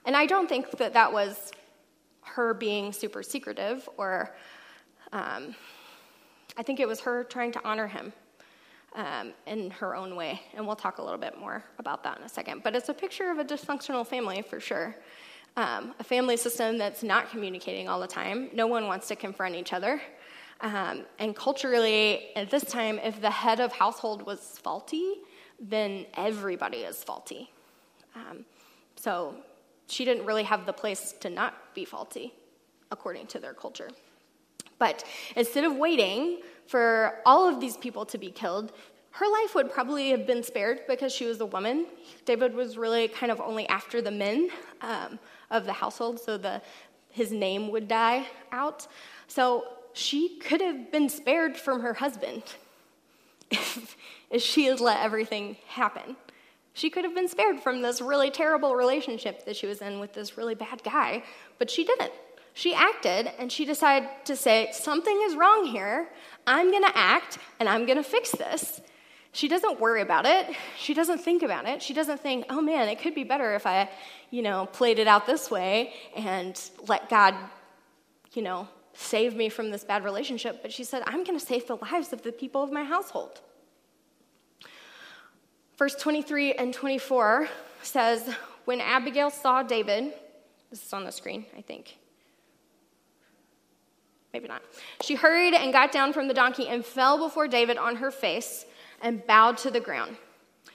and 0.05 0.15
I 0.15 0.25
don't 0.25 0.49
think 0.49 0.71
that 0.77 0.93
that 0.93 1.11
was 1.13 1.51
her 2.23 2.53
being 2.53 2.93
super 2.93 3.21
secretive 3.21 3.87
or 3.97 4.33
um, 5.11 5.53
I 6.57 6.63
think 6.63 6.79
it 6.79 6.87
was 6.87 7.01
her 7.01 7.23
trying 7.23 7.51
to 7.53 7.61
honor 7.63 7.87
him 7.87 8.13
um, 8.93 9.33
in 9.45 9.71
her 9.71 9.95
own 9.95 10.15
way. 10.15 10.41
And 10.53 10.65
we'll 10.65 10.75
talk 10.75 10.97
a 10.97 11.01
little 11.01 11.19
bit 11.19 11.37
more 11.39 11.63
about 11.79 12.03
that 12.03 12.17
in 12.17 12.23
a 12.23 12.29
second. 12.29 12.63
But 12.63 12.75
it's 12.75 12.89
a 12.89 12.93
picture 12.93 13.29
of 13.31 13.39
a 13.39 13.45
dysfunctional 13.45 14.05
family 14.05 14.41
for 14.41 14.59
sure. 14.59 14.95
Um, 15.57 15.93
a 15.99 16.03
family 16.03 16.37
system 16.37 16.77
that's 16.77 17.03
not 17.03 17.29
communicating 17.29 17.89
all 17.89 17.99
the 17.99 18.07
time. 18.07 18.49
No 18.53 18.67
one 18.67 18.87
wants 18.87 19.07
to 19.09 19.15
confront 19.15 19.55
each 19.55 19.73
other. 19.73 20.01
Um, 20.61 21.05
and 21.19 21.35
culturally, 21.35 22.35
at 22.35 22.49
this 22.51 22.63
time, 22.63 22.99
if 22.99 23.19
the 23.19 23.31
head 23.31 23.59
of 23.59 23.71
household 23.71 24.21
was 24.25 24.59
faulty, 24.61 25.15
then 25.59 26.05
everybody 26.15 26.77
is 26.77 27.03
faulty. 27.03 27.51
Um, 28.15 28.45
so 28.95 29.35
she 29.87 30.05
didn't 30.05 30.25
really 30.25 30.43
have 30.43 30.65
the 30.65 30.73
place 30.73 31.13
to 31.21 31.29
not 31.29 31.73
be 31.73 31.83
faulty, 31.83 32.33
according 32.91 33.27
to 33.27 33.39
their 33.39 33.53
culture. 33.53 33.89
But 34.77 35.03
instead 35.35 35.63
of 35.63 35.75
waiting 35.75 36.41
for 36.67 37.19
all 37.25 37.47
of 37.47 37.59
these 37.59 37.77
people 37.77 38.05
to 38.05 38.17
be 38.17 38.31
killed, 38.31 38.71
her 39.11 39.25
life 39.27 39.55
would 39.55 39.71
probably 39.71 40.09
have 40.11 40.25
been 40.25 40.41
spared 40.41 40.81
because 40.87 41.13
she 41.13 41.25
was 41.25 41.41
a 41.41 41.45
woman. 41.45 41.85
David 42.25 42.53
was 42.53 42.77
really 42.77 43.07
kind 43.07 43.31
of 43.31 43.41
only 43.41 43.67
after 43.67 44.01
the 44.01 44.11
men 44.11 44.49
um, 44.81 45.19
of 45.49 45.65
the 45.65 45.73
household, 45.73 46.19
so 46.19 46.37
the, 46.37 46.61
his 47.09 47.31
name 47.31 47.69
would 47.71 47.87
die 47.87 48.25
out. 48.51 48.87
So 49.27 49.65
she 49.93 50.37
could 50.39 50.61
have 50.61 50.91
been 50.91 51.09
spared 51.09 51.57
from 51.57 51.81
her 51.81 51.93
husband 51.93 52.43
if, 53.49 53.97
if 54.29 54.41
she 54.41 54.65
had 54.65 54.79
let 54.79 55.01
everything 55.01 55.57
happen. 55.67 56.15
She 56.73 56.89
could 56.89 57.03
have 57.03 57.13
been 57.13 57.27
spared 57.27 57.59
from 57.59 57.81
this 57.81 57.99
really 57.99 58.31
terrible 58.31 58.75
relationship 58.75 59.45
that 59.45 59.57
she 59.57 59.67
was 59.67 59.81
in 59.81 59.99
with 59.99 60.13
this 60.13 60.37
really 60.37 60.55
bad 60.55 60.83
guy, 60.83 61.23
but 61.59 61.69
she 61.69 61.83
didn't. 61.83 62.13
She 62.53 62.73
acted 62.73 63.31
and 63.39 63.51
she 63.51 63.65
decided 63.65 64.09
to 64.25 64.35
say, 64.35 64.69
Something 64.73 65.21
is 65.25 65.35
wrong 65.35 65.65
here. 65.65 66.09
I'm 66.45 66.71
going 66.71 66.83
to 66.83 66.97
act 66.97 67.37
and 67.59 67.69
I'm 67.69 67.85
going 67.85 67.97
to 67.97 68.03
fix 68.03 68.31
this. 68.31 68.81
She 69.33 69.47
doesn't 69.47 69.79
worry 69.79 70.01
about 70.01 70.25
it. 70.25 70.55
She 70.77 70.93
doesn't 70.93 71.19
think 71.19 71.41
about 71.41 71.65
it. 71.65 71.81
She 71.81 71.93
doesn't 71.93 72.19
think, 72.19 72.45
oh 72.49 72.61
man, 72.61 72.89
it 72.89 72.99
could 72.99 73.15
be 73.15 73.23
better 73.23 73.55
if 73.55 73.65
I, 73.65 73.89
you 74.29 74.41
know, 74.41 74.65
played 74.65 74.99
it 74.99 75.07
out 75.07 75.25
this 75.25 75.49
way 75.49 75.93
and 76.15 76.59
let 76.87 77.09
God, 77.09 77.35
you 78.33 78.41
know, 78.41 78.67
save 78.93 79.35
me 79.35 79.47
from 79.47 79.71
this 79.71 79.85
bad 79.85 80.03
relationship. 80.03 80.61
But 80.61 80.73
she 80.73 80.83
said, 80.83 81.03
I'm 81.05 81.23
going 81.23 81.39
to 81.39 81.45
save 81.45 81.67
the 81.67 81.77
lives 81.77 82.11
of 82.11 82.23
the 82.23 82.31
people 82.31 82.61
of 82.61 82.71
my 82.71 82.83
household. 82.83 83.39
Verse 85.77 85.95
23 85.95 86.53
and 86.53 86.73
24 86.73 87.47
says, 87.81 88.29
When 88.65 88.81
Abigail 88.81 89.29
saw 89.29 89.63
David, 89.63 90.13
this 90.69 90.85
is 90.85 90.93
on 90.93 91.05
the 91.05 91.11
screen, 91.11 91.45
I 91.57 91.61
think. 91.61 91.97
Maybe 94.33 94.47
not. 94.47 94.61
She 95.01 95.15
hurried 95.15 95.53
and 95.53 95.73
got 95.73 95.91
down 95.91 96.13
from 96.13 96.27
the 96.27 96.33
donkey 96.33 96.67
and 96.67 96.85
fell 96.85 97.17
before 97.17 97.47
David 97.47 97.77
on 97.77 97.97
her 97.97 98.11
face 98.11 98.65
and 99.01 99.25
bowed 99.25 99.57
to 99.59 99.71
the 99.71 99.79
ground. 99.79 100.17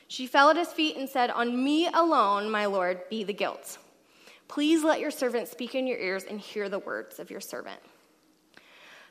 She 0.08 0.26
fell 0.26 0.50
at 0.50 0.56
his 0.56 0.68
feet 0.68 0.96
and 0.96 1.08
said, 1.08 1.30
On 1.30 1.64
me 1.64 1.88
alone, 1.88 2.50
my 2.50 2.66
Lord, 2.66 3.08
be 3.08 3.24
the 3.24 3.32
guilt. 3.32 3.78
Please 4.48 4.84
let 4.84 5.00
your 5.00 5.10
servant 5.10 5.48
speak 5.48 5.74
in 5.74 5.86
your 5.86 5.98
ears 5.98 6.24
and 6.24 6.40
hear 6.40 6.68
the 6.68 6.78
words 6.78 7.18
of 7.18 7.30
your 7.30 7.40
servant. 7.40 7.80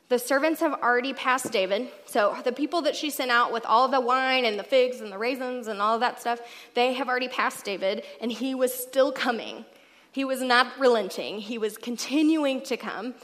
The 0.08 0.18
servants 0.18 0.60
have 0.60 0.72
already 0.72 1.12
passed 1.12 1.50
David. 1.50 1.88
So 2.06 2.36
the 2.44 2.52
people 2.52 2.82
that 2.82 2.94
she 2.94 3.10
sent 3.10 3.30
out 3.30 3.52
with 3.52 3.66
all 3.66 3.88
the 3.88 4.00
wine 4.00 4.44
and 4.44 4.58
the 4.58 4.64
figs 4.64 5.00
and 5.00 5.10
the 5.10 5.18
raisins 5.18 5.66
and 5.66 5.82
all 5.82 5.98
that 5.98 6.20
stuff, 6.20 6.40
they 6.74 6.92
have 6.92 7.08
already 7.08 7.28
passed 7.28 7.64
David, 7.64 8.04
and 8.20 8.30
he 8.30 8.54
was 8.54 8.72
still 8.72 9.10
coming. 9.10 9.64
He 10.12 10.24
was 10.24 10.40
not 10.40 10.78
relenting. 10.78 11.40
He 11.40 11.58
was 11.58 11.76
continuing 11.76 12.62
to 12.62 12.76
come, 12.76 13.14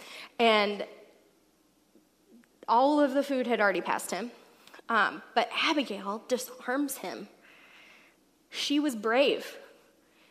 and 0.40 0.84
all 2.68 3.00
of 3.00 3.14
the 3.14 3.22
food 3.22 3.46
had 3.46 3.60
already 3.60 3.80
passed 3.80 4.10
him. 4.10 4.30
Um, 4.88 5.22
but 5.34 5.48
Abigail 5.62 6.22
disarms 6.28 6.98
him. 6.98 7.28
She 8.50 8.78
was 8.78 8.94
brave. 8.94 9.56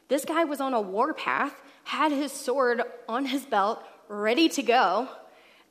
This 0.07 0.25
guy 0.25 0.43
was 0.43 0.61
on 0.61 0.73
a 0.73 0.81
warpath, 0.81 1.55
had 1.83 2.11
his 2.11 2.31
sword 2.31 2.81
on 3.07 3.25
his 3.25 3.45
belt, 3.45 3.83
ready 4.07 4.49
to 4.49 4.61
go 4.61 5.07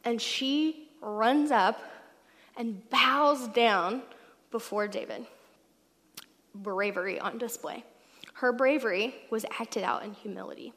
and 0.04 0.20
she 0.20 0.88
runs 1.00 1.50
up 1.50 1.80
and 2.56 2.88
bows 2.90 3.48
down 3.48 4.02
before 4.50 4.88
David. 4.88 5.26
Bravery 6.54 7.18
on 7.20 7.38
display. 7.38 7.84
Her 8.34 8.52
bravery 8.52 9.14
was 9.30 9.44
acted 9.58 9.82
out 9.82 10.02
in 10.02 10.12
humility. 10.12 10.72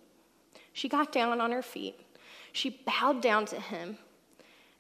She 0.73 0.89
got 0.89 1.11
down 1.11 1.39
on 1.39 1.51
her 1.51 1.61
feet, 1.61 1.99
she 2.51 2.81
bowed 2.85 3.21
down 3.21 3.45
to 3.47 3.59
him, 3.59 3.97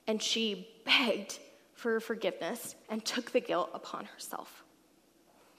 and 0.07 0.21
she 0.21 0.67
begged 0.85 1.39
for 1.73 1.99
forgiveness 1.99 2.75
and 2.89 3.03
took 3.03 3.31
the 3.31 3.39
guilt 3.39 3.69
upon 3.73 4.05
herself. 4.05 4.63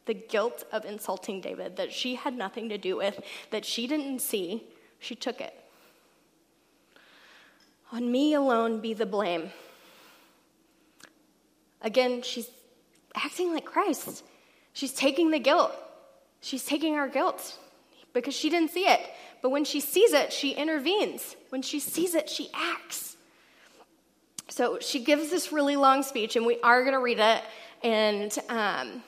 The 0.07 0.15
guilt 0.15 0.65
of 0.73 0.85
insulting 0.85 1.41
David 1.41 1.77
that 1.77 1.93
she 1.93 2.15
had 2.15 2.37
nothing 2.37 2.69
to 2.69 2.79
do 2.79 2.97
with, 2.97 3.21
that 3.51 3.65
she 3.65 3.87
didn't 3.87 4.21
see, 4.21 4.65
she 4.99 5.15
took 5.15 5.41
it. 5.41 5.55
On 7.93 8.11
me 8.11 8.35
alone 8.35 8.81
be 8.81 8.95
the 8.95 9.07
blame. 9.07 9.51
Again, 11.81 12.23
she's 12.23 12.49
acting 13.15 13.53
like 13.53 13.65
Christ. 13.65 14.25
She's 14.73 14.93
taking 14.93 15.31
the 15.31 15.39
guilt. 15.39 15.73
She's 16.41 16.65
taking 16.65 16.97
our 16.97 17.09
guilt 17.09 17.59
because 18.13 18.35
she 18.35 18.51
didn't 18.51 18.71
see 18.71 18.87
it. 18.87 19.01
But 19.43 19.51
when 19.51 19.65
she 19.65 19.81
sees 19.81 20.13
it, 20.13 20.33
she 20.33 20.53
intervenes. 20.53 21.37
When 21.51 21.63
she 21.63 21.79
sees 21.79 22.15
it, 22.15 22.29
she 22.31 22.49
acts. 22.55 23.17
So 24.49 24.79
she 24.81 25.01
gives 25.01 25.31
this 25.31 25.53
really 25.53 25.77
long 25.77 26.03
speech, 26.03 26.37
and 26.37 26.45
we 26.45 26.61
are 26.61 26.83
going 26.83 26.95
to 26.95 27.01
read 27.01 27.19
it. 27.19 27.43
And 27.83 28.37
um, 28.49 29.03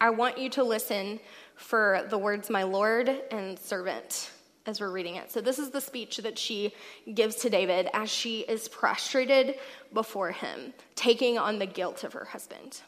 I 0.00 0.10
want 0.10 0.38
you 0.38 0.48
to 0.50 0.64
listen 0.64 1.20
for 1.56 2.06
the 2.08 2.18
words, 2.18 2.48
my 2.48 2.62
Lord 2.62 3.08
and 3.30 3.58
servant 3.58 4.30
as 4.66 4.80
we're 4.80 4.90
reading 4.90 5.16
it. 5.16 5.30
So, 5.30 5.40
this 5.40 5.58
is 5.58 5.70
the 5.70 5.80
speech 5.80 6.18
that 6.18 6.38
she 6.38 6.72
gives 7.14 7.36
to 7.36 7.50
David 7.50 7.88
as 7.92 8.10
she 8.10 8.40
is 8.40 8.68
prostrated 8.68 9.56
before 9.92 10.30
him, 10.30 10.72
taking 10.94 11.38
on 11.38 11.58
the 11.58 11.66
guilt 11.66 12.04
of 12.04 12.12
her 12.12 12.24
husband. 12.24 12.80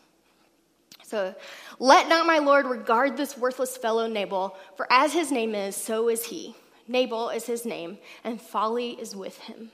So, 1.02 1.35
let 1.78 2.09
not 2.09 2.26
my 2.26 2.38
Lord 2.38 2.66
regard 2.66 3.16
this 3.16 3.37
worthless 3.37 3.76
fellow 3.76 4.07
Nabal, 4.07 4.57
for 4.76 4.87
as 4.90 5.12
his 5.12 5.31
name 5.31 5.55
is, 5.55 5.76
so 5.76 6.09
is 6.09 6.24
he. 6.24 6.55
Nabal 6.88 7.31
is 7.31 7.46
his 7.46 7.64
name, 7.64 7.98
and 8.24 8.40
folly 8.40 8.90
is 8.90 9.14
with 9.14 9.38
him. 9.38 9.70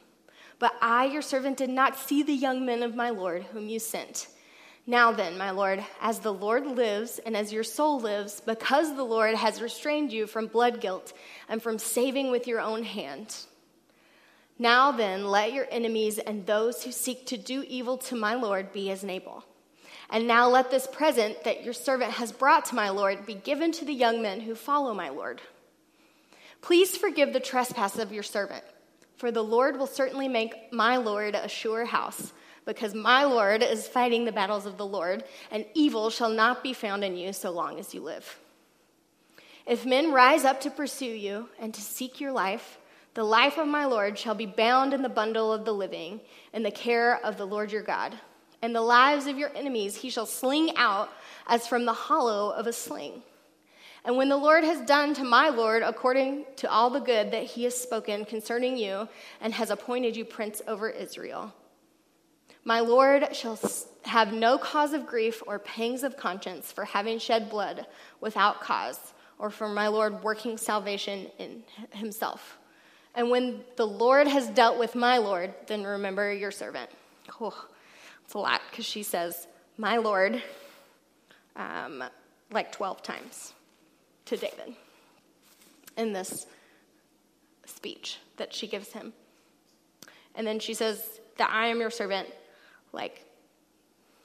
But 0.59 0.75
I, 0.81 1.05
your 1.07 1.23
servant, 1.23 1.57
did 1.57 1.71
not 1.71 1.97
see 1.97 2.23
the 2.23 2.33
young 2.33 2.67
men 2.67 2.83
of 2.83 2.95
my 2.95 3.11
Lord 3.11 3.45
whom 3.45 3.69
you 3.69 3.79
sent. 3.79 4.29
Now 4.87 5.13
then, 5.13 5.37
my 5.37 5.51
Lord, 5.51 5.85
as 6.01 6.21
the 6.21 6.33
Lord 6.33 6.67
lives 6.67 7.21
and 7.25 7.37
as 7.37 7.53
your 7.53 7.63
soul 7.63 8.01
lives, 8.01 8.41
because 8.41 8.97
the 8.97 9.05
Lord 9.05 9.35
has 9.35 9.61
restrained 9.61 10.13
you 10.13 10.27
from 10.27 10.47
blood 10.47 10.81
guilt 10.81 11.13
and 11.49 11.63
from 11.63 11.79
saving 11.79 12.31
with 12.31 12.47
your 12.47 12.61
own 12.61 12.85
hand. 12.85 13.37
Now 14.59 14.91
then, 14.91 15.27
let 15.27 15.53
your 15.53 15.69
enemies 15.71 16.19
and 16.19 16.47
those 16.47 16.83
who 16.83 16.91
seek 16.91 17.27
to 17.27 17.37
do 17.37 17.65
evil 17.69 17.99
to 17.99 18.17
my 18.17 18.35
Lord 18.35 18.73
be 18.73 18.91
as 18.91 19.05
Nabal. 19.05 19.45
And 20.11 20.27
now 20.27 20.49
let 20.49 20.71
this 20.71 20.87
present 20.87 21.45
that 21.45 21.65
your 21.65 21.75
servant 21.75 22.13
has 22.13 22.33
brought 22.33 22.65
to 22.67 22.75
my 22.75 22.89
Lord 22.89 23.27
be 23.27 23.35
given 23.35 23.73
to 23.73 23.85
the 23.85 23.93
young 23.93 24.23
men 24.23 24.41
who 24.41 24.55
follow 24.55 24.95
my 24.95 25.11
Lord. 25.11 25.43
Please 26.63 26.97
forgive 26.97 27.33
the 27.33 27.41
trespass 27.41 27.99
of 27.99 28.11
your 28.11 28.23
servant, 28.23 28.65
for 29.19 29.31
the 29.31 29.43
Lord 29.43 29.79
will 29.79 29.87
certainly 29.87 30.29
make 30.29 30.73
my 30.73 30.97
Lord 30.97 31.35
a 31.35 31.49
sure 31.49 31.85
house 31.85 32.33
because 32.65 32.95
my 32.95 33.25
Lord 33.25 33.63
is 33.63 33.89
fighting 33.89 34.25
the 34.25 34.33
battles 34.33 34.65
of 34.65 34.77
the 34.77 34.87
Lord, 34.87 35.25
and 35.51 35.65
evil 35.75 36.11
shall 36.11 36.29
not 36.29 36.63
be 36.63 36.73
found 36.73 37.03
in 37.03 37.17
you 37.17 37.33
so 37.33 37.51
long 37.51 37.79
as 37.79 37.95
you 37.95 38.01
live. 38.03 38.39
If 39.67 39.85
men 39.85 40.13
rise 40.13 40.45
up 40.45 40.61
to 40.61 40.71
pursue 40.71 41.07
you 41.07 41.49
and 41.59 41.75
to 41.75 41.81
seek 41.81 42.21
your 42.21 42.31
life, 42.31 42.79
the 43.15 43.25
life 43.25 43.59
of 43.59 43.67
my 43.67 43.87
Lord 43.87 44.19
shall 44.19 44.35
be 44.35 44.47
bound 44.47 44.95
in 44.95 45.03
the 45.03 45.09
bundle 45.09 45.53
of 45.53 45.65
the 45.65 45.73
living 45.73 46.21
in 46.53 46.63
the 46.63 46.71
care 46.71 47.25
of 47.25 47.37
the 47.37 47.47
Lord 47.47 47.73
your 47.73 47.83
God. 47.83 48.15
And 48.63 48.75
the 48.75 48.83
lives 48.83 49.27
of 49.27 49.39
your 49.39 49.51
enemies 49.57 49.97
he 49.97 50.11
shall 50.11 50.27
sling 50.27 50.77
out 50.77 51.11
as 51.47 51.67
from 51.67 51.87
the 51.87 51.93
hollow 51.93 52.51
of 52.51 52.67
a 52.67 52.73
sling. 52.73 53.23
And 54.05 54.17
when 54.17 54.29
the 54.29 54.37
Lord 54.37 54.65
has 54.65 54.81
done 54.83 55.15
to 55.15 55.25
my 55.25 55.49
Lord 55.49 55.83
according 55.83 56.47
to 56.57 56.71
all 56.71 56.91
the 56.91 57.01
good 57.01 57.31
that 57.33 57.45
he 57.45 57.65
has 57.65 57.79
spoken 57.79 58.25
concerning 58.25 58.77
you 58.77 59.09
and 59.41 59.53
has 59.55 59.71
appointed 59.71 60.17
you 60.17 60.25
prince 60.25 60.63
over 60.67 60.89
Israel, 60.89 61.53
my 62.65 62.81
Lord 62.81 63.35
shall 63.35 63.59
have 64.05 64.33
no 64.33 64.59
cause 64.59 64.93
of 64.93 65.07
grief 65.07 65.43
or 65.47 65.59
pangs 65.59 66.03
of 66.03 66.17
conscience 66.17 66.71
for 66.71 66.85
having 66.85 67.19
shed 67.19 67.51
blood 67.51 67.87
without 68.21 68.61
cause, 68.61 69.15
or 69.39 69.51
for 69.51 69.69
my 69.69 69.89
Lord 69.89 70.23
working 70.23 70.57
salvation 70.57 71.29
in 71.39 71.63
himself. 71.93 72.59
And 73.15 73.31
when 73.31 73.65
the 73.77 73.87
Lord 73.87 74.27
has 74.27 74.49
dealt 74.49 74.79
with 74.79 74.95
my 74.95 75.19
Lord, 75.19 75.55
then 75.67 75.85
remember 75.85 76.33
your 76.33 76.51
servant. 76.51 76.91
Oh, 77.41 77.67
it's 78.25 78.35
a 78.35 78.39
lot 78.39 78.61
because 78.71 78.85
she 78.85 79.03
says, 79.03 79.47
My 79.77 79.97
Lord, 79.97 80.43
um, 81.57 82.05
like 82.51 82.73
12 82.73 83.03
times 83.03 83.55
to 84.29 84.37
David 84.37 84.75
in 85.97 86.13
this 86.13 86.47
speech 87.67 88.19
that 88.37 88.55
she 88.55 88.67
gives 88.67 88.93
him. 88.93 89.13
And 90.35 90.47
then 90.47 90.59
she 90.61 90.75
says, 90.75 91.21
That 91.39 91.51
I 91.51 91.67
am 91.67 91.81
your 91.81 91.91
servant 91.91 92.29
like 92.93 93.25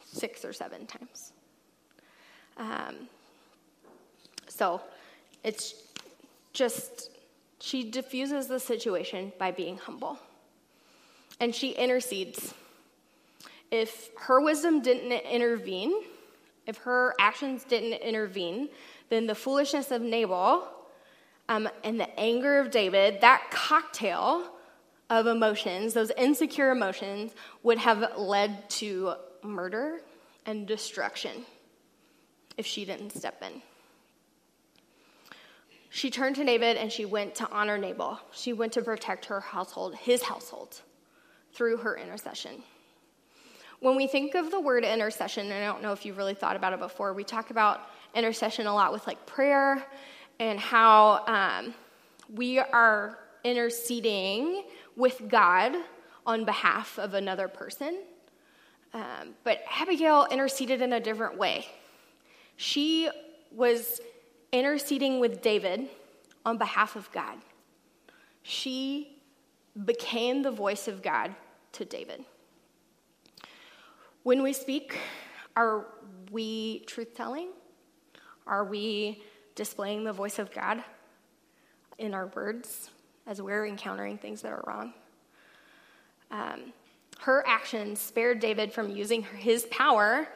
six 0.06 0.46
or 0.46 0.54
seven 0.54 0.86
times. 0.86 1.32
Um, 2.58 3.08
so 4.48 4.82
it's 5.44 5.74
just, 6.54 7.10
she 7.60 7.89
diffuses 7.89 8.48
the 8.48 8.60
situation 8.60 9.34
by 9.39 9.52
being 9.52 9.78
humble. 9.78 10.20
And 11.39 11.54
she 11.56 11.72
intercedes. 11.72 12.54
If 13.72 14.12
her 14.18 14.39
wisdom 14.39 14.82
didn't 14.82 15.12
intervene, 15.12 16.04
if 16.68 16.78
her 16.78 17.16
actions 17.20 17.63
didn't 17.63 17.94
intervene, 18.08 18.70
then 19.13 19.28
the 19.28 19.36
foolishness 19.36 19.91
of 19.91 20.02
Nabal 20.02 20.67
um, 21.47 21.69
and 21.84 21.99
the 21.99 22.19
anger 22.19 22.60
of 22.60 22.71
David, 22.71 23.21
that 23.21 23.49
cocktail 23.52 24.43
of 25.10 25.28
emotions, 25.28 25.93
those 25.93 26.12
insecure 26.17 26.71
emotions, 26.71 27.34
would 27.62 27.78
have 27.78 28.17
led 28.17 28.69
to 28.71 29.13
murder 29.43 30.02
and 30.45 30.65
destruction 30.67 31.45
if 32.58 32.65
she 32.65 32.86
didn't 32.86 33.12
step 33.12 33.41
in. 33.43 33.62
She 35.89 36.10
turned 36.10 36.38
to 36.38 36.43
David 36.43 36.78
and 36.78 36.91
she 36.91 37.06
went 37.06 37.36
to 37.36 37.49
honor 37.52 37.78
Nabal. 37.78 38.19
She 38.32 38.52
went 38.52 38.73
to 38.73 38.82
protect 38.82 39.26
her 39.26 39.39
household, 39.39 39.93
his 39.95 40.23
household, 40.23 40.82
through 41.54 41.78
her 41.78 41.95
intercession. 41.95 42.63
When 43.80 43.95
we 43.95 44.08
think 44.08 44.34
of 44.34 44.49
the 44.49 44.60
word 44.60 44.86
intercession, 44.86 45.52
and 45.52 45.63
I 45.63 45.67
don't 45.67 45.84
know 45.84 45.91
if 45.91 46.06
you've 46.06 46.17
really 46.17 46.34
thought 46.34 46.56
about 46.56 46.73
it 46.73 46.80
before, 46.80 47.13
we 47.13 47.23
talk 47.23 47.52
about 47.52 47.82
intercession 48.13 48.67
a 48.67 48.73
lot 48.73 48.91
with 48.91 49.06
like 49.08 49.26
prayer 49.26 49.84
and 50.39 50.60
how 50.60 51.23
um, 51.28 51.73
we 52.34 52.60
are 52.60 53.19
interceding 53.43 54.63
with 54.95 55.28
God 55.28 55.73
on 56.26 56.45
behalf 56.45 56.97
of 56.97 57.13
another 57.13 57.47
person. 57.47 58.02
Um, 58.93 59.36
but 59.43 59.62
Abigail 59.80 60.28
interceded 60.30 60.82
in 60.82 60.93
a 60.93 60.99
different 60.99 61.38
way. 61.38 61.65
She 62.56 63.10
was 63.52 63.99
interceding 64.52 65.19
with 65.19 65.41
David 65.41 65.89
on 66.45 66.58
behalf 66.58 66.95
of 66.95 67.12
God. 67.12 67.38
She 68.43 69.21
became 69.86 70.43
the 70.43 70.52
voice 70.52 70.88
of 70.88 71.02
God 71.02 71.34
to 71.73 71.86
David. 71.86 72.23
When 74.21 74.43
we 74.43 74.54
speak, 74.54 74.97
are 75.56 75.86
we 76.32 76.80
truth 76.82 77.15
telling? 77.15 77.49
Are 78.47 78.65
we 78.65 79.21
displaying 79.56 80.03
the 80.03 80.13
voice 80.13 80.39
of 80.39 80.51
God 80.51 80.84
in 81.97 82.13
our 82.13 82.27
words? 82.27 82.89
as 83.25 83.41
we're 83.41 83.65
encountering 83.65 84.17
things 84.17 84.41
that 84.41 84.51
are 84.51 84.63
wrong. 84.67 84.93
Um, 86.32 86.73
her 87.19 87.43
actions 87.47 87.99
spared 87.99 88.39
David 88.39 88.73
from 88.73 88.89
using 88.89 89.23
his 89.23 89.65
power 89.65 90.27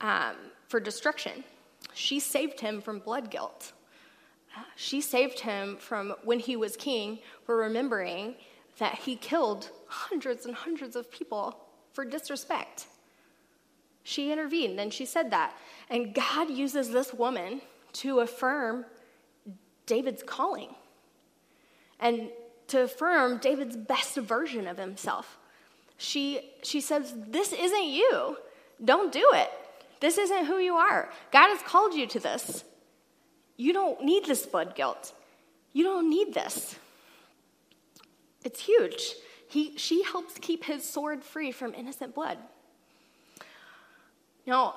um, 0.00 0.34
for 0.68 0.80
destruction. 0.80 1.44
She 1.94 2.18
saved 2.20 2.60
him 2.60 2.80
from 2.80 2.98
blood 2.98 3.30
guilt. 3.30 3.72
She 4.74 5.00
saved 5.00 5.40
him 5.40 5.76
from 5.76 6.14
when 6.24 6.38
he 6.38 6.56
was 6.56 6.76
king 6.76 7.18
for 7.44 7.56
remembering 7.56 8.36
that 8.78 8.94
he 8.94 9.14
killed 9.14 9.70
hundreds 9.86 10.46
and 10.46 10.54
hundreds 10.54 10.96
of 10.96 11.10
people 11.10 11.58
for 11.92 12.04
disrespect. 12.04 12.86
She 14.06 14.30
intervened 14.30 14.78
and 14.78 14.94
she 14.94 15.04
said 15.04 15.32
that. 15.32 15.52
And 15.90 16.14
God 16.14 16.48
uses 16.48 16.90
this 16.90 17.12
woman 17.12 17.60
to 17.94 18.20
affirm 18.20 18.84
David's 19.84 20.22
calling 20.22 20.68
and 21.98 22.30
to 22.68 22.82
affirm 22.82 23.38
David's 23.38 23.76
best 23.76 24.16
version 24.16 24.68
of 24.68 24.78
himself. 24.78 25.38
She, 25.98 26.52
she 26.62 26.80
says, 26.80 27.14
This 27.16 27.52
isn't 27.52 27.86
you. 27.88 28.36
Don't 28.84 29.12
do 29.12 29.28
it. 29.34 29.50
This 29.98 30.18
isn't 30.18 30.44
who 30.44 30.58
you 30.58 30.76
are. 30.76 31.10
God 31.32 31.48
has 31.48 31.62
called 31.62 31.92
you 31.92 32.06
to 32.06 32.20
this. 32.20 32.62
You 33.56 33.72
don't 33.72 34.04
need 34.04 34.24
this 34.26 34.46
blood 34.46 34.76
guilt. 34.76 35.12
You 35.72 35.82
don't 35.82 36.08
need 36.08 36.32
this. 36.32 36.76
It's 38.44 38.60
huge. 38.60 39.16
He, 39.48 39.76
she 39.76 40.04
helps 40.04 40.38
keep 40.38 40.62
his 40.62 40.88
sword 40.88 41.24
free 41.24 41.50
from 41.50 41.74
innocent 41.74 42.14
blood. 42.14 42.38
Now, 44.46 44.74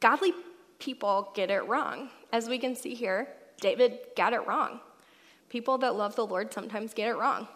godly 0.00 0.32
people 0.78 1.30
get 1.34 1.50
it 1.50 1.66
wrong. 1.66 2.10
As 2.32 2.48
we 2.48 2.58
can 2.58 2.74
see 2.74 2.94
here, 2.94 3.28
David 3.60 3.98
got 4.16 4.32
it 4.32 4.46
wrong. 4.46 4.80
People 5.48 5.78
that 5.78 5.96
love 5.96 6.16
the 6.16 6.26
Lord 6.26 6.52
sometimes 6.52 6.94
get 6.94 7.08
it 7.08 7.16
wrong. 7.16 7.46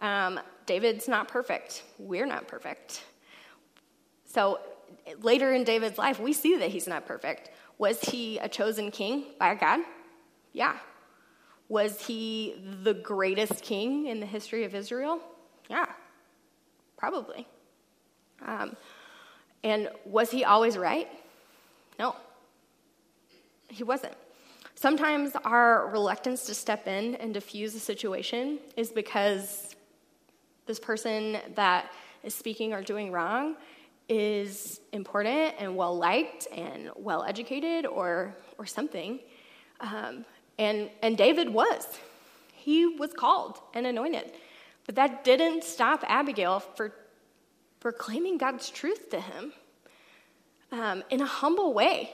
Um, 0.00 0.38
David's 0.66 1.08
not 1.08 1.28
perfect. 1.28 1.82
We're 1.98 2.26
not 2.26 2.46
perfect. 2.46 3.04
So 4.24 4.60
later 5.20 5.52
in 5.52 5.64
David's 5.64 5.98
life, 5.98 6.20
we 6.20 6.32
see 6.32 6.56
that 6.58 6.70
he's 6.70 6.86
not 6.86 7.06
perfect. 7.06 7.50
Was 7.78 8.00
he 8.00 8.38
a 8.38 8.48
chosen 8.48 8.90
king 8.90 9.24
by 9.38 9.54
God? 9.54 9.80
Yeah. 10.52 10.76
Was 11.68 12.06
he 12.06 12.54
the 12.82 12.94
greatest 12.94 13.62
king 13.62 14.06
in 14.06 14.20
the 14.20 14.26
history 14.26 14.64
of 14.64 14.74
Israel? 14.74 15.20
Yeah, 15.70 15.86
probably. 16.96 17.46
Um, 18.46 18.76
and 19.64 19.88
was 20.04 20.30
he 20.30 20.44
always 20.44 20.76
right? 20.76 21.08
No, 21.98 22.16
he 23.68 23.84
wasn't. 23.84 24.14
Sometimes 24.74 25.32
our 25.44 25.88
reluctance 25.88 26.44
to 26.46 26.54
step 26.54 26.88
in 26.88 27.14
and 27.16 27.32
diffuse 27.32 27.74
a 27.74 27.80
situation 27.80 28.58
is 28.76 28.90
because 28.90 29.76
this 30.66 30.80
person 30.80 31.38
that 31.54 31.92
is 32.22 32.34
speaking 32.34 32.72
or 32.72 32.82
doing 32.82 33.12
wrong 33.12 33.56
is 34.08 34.80
important 34.92 35.54
and 35.58 35.76
well 35.76 35.96
liked 35.96 36.48
and 36.52 36.90
well 36.96 37.22
educated 37.22 37.86
or, 37.86 38.34
or 38.58 38.66
something. 38.66 39.20
Um, 39.80 40.24
and, 40.58 40.90
and 41.02 41.16
David 41.16 41.48
was. 41.48 41.86
He 42.52 42.86
was 42.86 43.12
called 43.12 43.60
and 43.74 43.86
anointed. 43.86 44.32
But 44.86 44.96
that 44.96 45.24
didn't 45.24 45.64
stop 45.64 46.04
Abigail 46.06 46.60
for 46.60 46.92
proclaiming 47.82 48.38
God's 48.38 48.70
truth 48.70 49.10
to 49.10 49.20
him 49.20 49.52
um, 50.70 51.02
in 51.10 51.20
a 51.20 51.26
humble 51.26 51.74
way, 51.74 52.10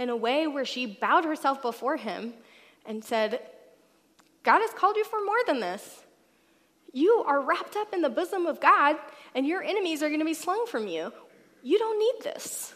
in 0.00 0.08
a 0.08 0.16
way 0.16 0.48
where 0.48 0.64
she 0.64 0.84
bowed 0.84 1.24
herself 1.24 1.62
before 1.62 1.96
him 1.96 2.34
and 2.84 3.04
said, 3.04 3.40
God 4.42 4.58
has 4.58 4.70
called 4.72 4.96
you 4.96 5.04
for 5.04 5.24
more 5.24 5.38
than 5.46 5.60
this. 5.60 6.02
You 6.92 7.22
are 7.24 7.40
wrapped 7.40 7.76
up 7.76 7.94
in 7.94 8.02
the 8.02 8.10
bosom 8.10 8.46
of 8.46 8.60
God, 8.60 8.96
and 9.32 9.46
your 9.46 9.62
enemies 9.62 10.02
are 10.02 10.08
going 10.08 10.18
to 10.18 10.26
be 10.26 10.34
slung 10.34 10.66
from 10.66 10.88
you. 10.88 11.12
You 11.62 11.78
don't 11.78 11.98
need 12.00 12.24
this. 12.24 12.74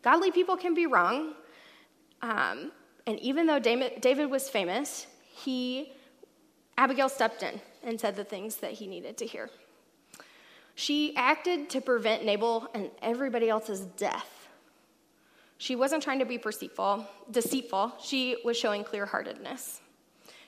Godly 0.00 0.30
people 0.30 0.56
can 0.56 0.72
be 0.72 0.86
wrong. 0.86 1.34
Um, 2.22 2.72
and 3.06 3.18
even 3.20 3.46
though 3.46 3.58
David 3.58 4.30
was 4.30 4.48
famous, 4.48 5.06
he, 5.30 5.92
Abigail 6.78 7.10
stepped 7.10 7.42
in 7.42 7.60
and 7.82 8.00
said 8.00 8.16
the 8.16 8.24
things 8.24 8.56
that 8.56 8.72
he 8.72 8.86
needed 8.86 9.18
to 9.18 9.26
hear. 9.26 9.50
She 10.74 11.14
acted 11.16 11.70
to 11.70 11.80
prevent 11.80 12.24
Nabal 12.24 12.68
and 12.74 12.90
everybody 13.00 13.48
else's 13.48 13.80
death. 13.80 14.48
She 15.58 15.76
wasn't 15.76 16.02
trying 16.02 16.18
to 16.18 16.24
be 16.24 16.36
deceitful, 16.36 17.06
deceitful. 17.30 17.94
She 18.02 18.36
was 18.44 18.56
showing 18.56 18.84
clear 18.84 19.06
heartedness. 19.06 19.80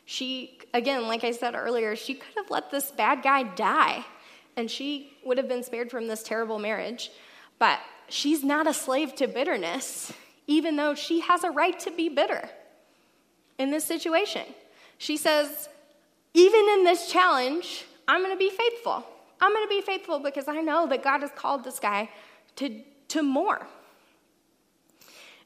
She, 0.04 0.58
again, 0.74 1.06
like 1.08 1.24
I 1.24 1.30
said 1.30 1.54
earlier, 1.54 1.96
she 1.96 2.14
could 2.14 2.34
have 2.36 2.50
let 2.50 2.70
this 2.70 2.90
bad 2.90 3.22
guy 3.22 3.44
die 3.44 4.04
and 4.56 4.70
she 4.70 5.12
would 5.24 5.38
have 5.38 5.48
been 5.48 5.62
spared 5.62 5.90
from 5.90 6.06
this 6.06 6.22
terrible 6.22 6.58
marriage. 6.58 7.10
But 7.58 7.78
she's 8.08 8.42
not 8.42 8.66
a 8.66 8.74
slave 8.74 9.14
to 9.16 9.26
bitterness, 9.26 10.12
even 10.46 10.76
though 10.76 10.94
she 10.94 11.20
has 11.20 11.44
a 11.44 11.50
right 11.50 11.78
to 11.80 11.90
be 11.90 12.08
bitter 12.08 12.48
in 13.58 13.70
this 13.70 13.84
situation. 13.84 14.42
She 14.98 15.16
says, 15.16 15.68
even 16.34 16.68
in 16.74 16.84
this 16.84 17.10
challenge, 17.10 17.84
I'm 18.08 18.22
going 18.22 18.34
to 18.34 18.38
be 18.38 18.50
faithful. 18.50 19.06
I'm 19.40 19.52
going 19.52 19.64
to 19.64 19.68
be 19.68 19.80
faithful 19.80 20.18
because 20.18 20.48
I 20.48 20.60
know 20.60 20.86
that 20.88 21.02
God 21.02 21.20
has 21.20 21.30
called 21.36 21.64
this 21.64 21.78
guy 21.78 22.10
to, 22.56 22.80
to 23.08 23.22
more. 23.22 23.66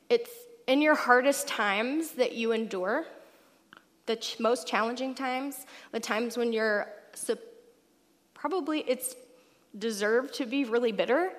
It's 0.08 0.30
in 0.66 0.80
your 0.80 0.94
hardest 0.94 1.48
times 1.48 2.12
that 2.12 2.32
you 2.32 2.52
endure 2.52 3.06
the 4.06 4.16
ch- 4.16 4.38
most 4.38 4.66
challenging 4.66 5.14
times, 5.14 5.66
the 5.92 6.00
times 6.00 6.36
when 6.36 6.52
you're 6.52 6.88
su- 7.14 7.38
probably 8.34 8.80
it's 8.86 9.14
deserved 9.78 10.34
to 10.34 10.46
be 10.46 10.64
really 10.64 10.92
bitter. 10.92 11.32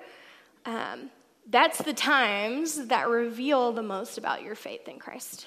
Um, 0.64 1.10
that's 1.50 1.78
the 1.82 1.92
times 1.92 2.86
that 2.86 3.08
reveal 3.08 3.72
the 3.72 3.82
most 3.82 4.16
about 4.16 4.42
your 4.42 4.54
faith 4.54 4.88
in 4.88 4.98
Christ. 4.98 5.46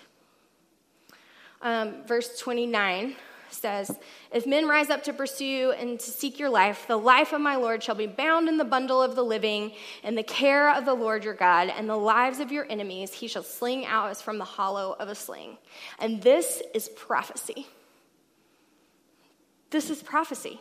Um, 1.61 2.05
verse 2.05 2.37
29 2.39 3.15
says, 3.49 3.97
If 4.31 4.45
men 4.45 4.67
rise 4.67 4.89
up 4.89 5.03
to 5.03 5.13
pursue 5.13 5.71
and 5.71 5.99
to 5.99 6.11
seek 6.11 6.39
your 6.39 6.49
life, 6.49 6.87
the 6.87 6.97
life 6.97 7.33
of 7.33 7.41
my 7.41 7.55
Lord 7.55 7.83
shall 7.83 7.95
be 7.95 8.07
bound 8.07 8.47
in 8.47 8.57
the 8.57 8.65
bundle 8.65 9.01
of 9.01 9.15
the 9.15 9.23
living, 9.23 9.71
and 10.03 10.17
the 10.17 10.23
care 10.23 10.73
of 10.73 10.85
the 10.85 10.93
Lord 10.93 11.23
your 11.23 11.33
God, 11.33 11.69
and 11.69 11.89
the 11.89 11.97
lives 11.97 12.39
of 12.39 12.51
your 12.51 12.65
enemies 12.69 13.13
he 13.13 13.27
shall 13.27 13.43
sling 13.43 13.85
out 13.85 14.09
as 14.09 14.21
from 14.21 14.37
the 14.37 14.45
hollow 14.45 14.95
of 14.99 15.09
a 15.09 15.15
sling. 15.15 15.57
And 15.99 16.21
this 16.21 16.61
is 16.73 16.89
prophecy. 16.89 17.67
This 19.69 19.89
is 19.89 20.01
prophecy. 20.01 20.59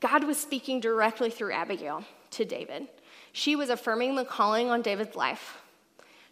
God 0.00 0.24
was 0.24 0.38
speaking 0.38 0.80
directly 0.80 1.30
through 1.30 1.52
Abigail 1.52 2.04
to 2.32 2.44
David. 2.44 2.88
She 3.32 3.54
was 3.54 3.70
affirming 3.70 4.16
the 4.16 4.24
calling 4.24 4.70
on 4.70 4.82
David's 4.82 5.16
life. 5.16 5.58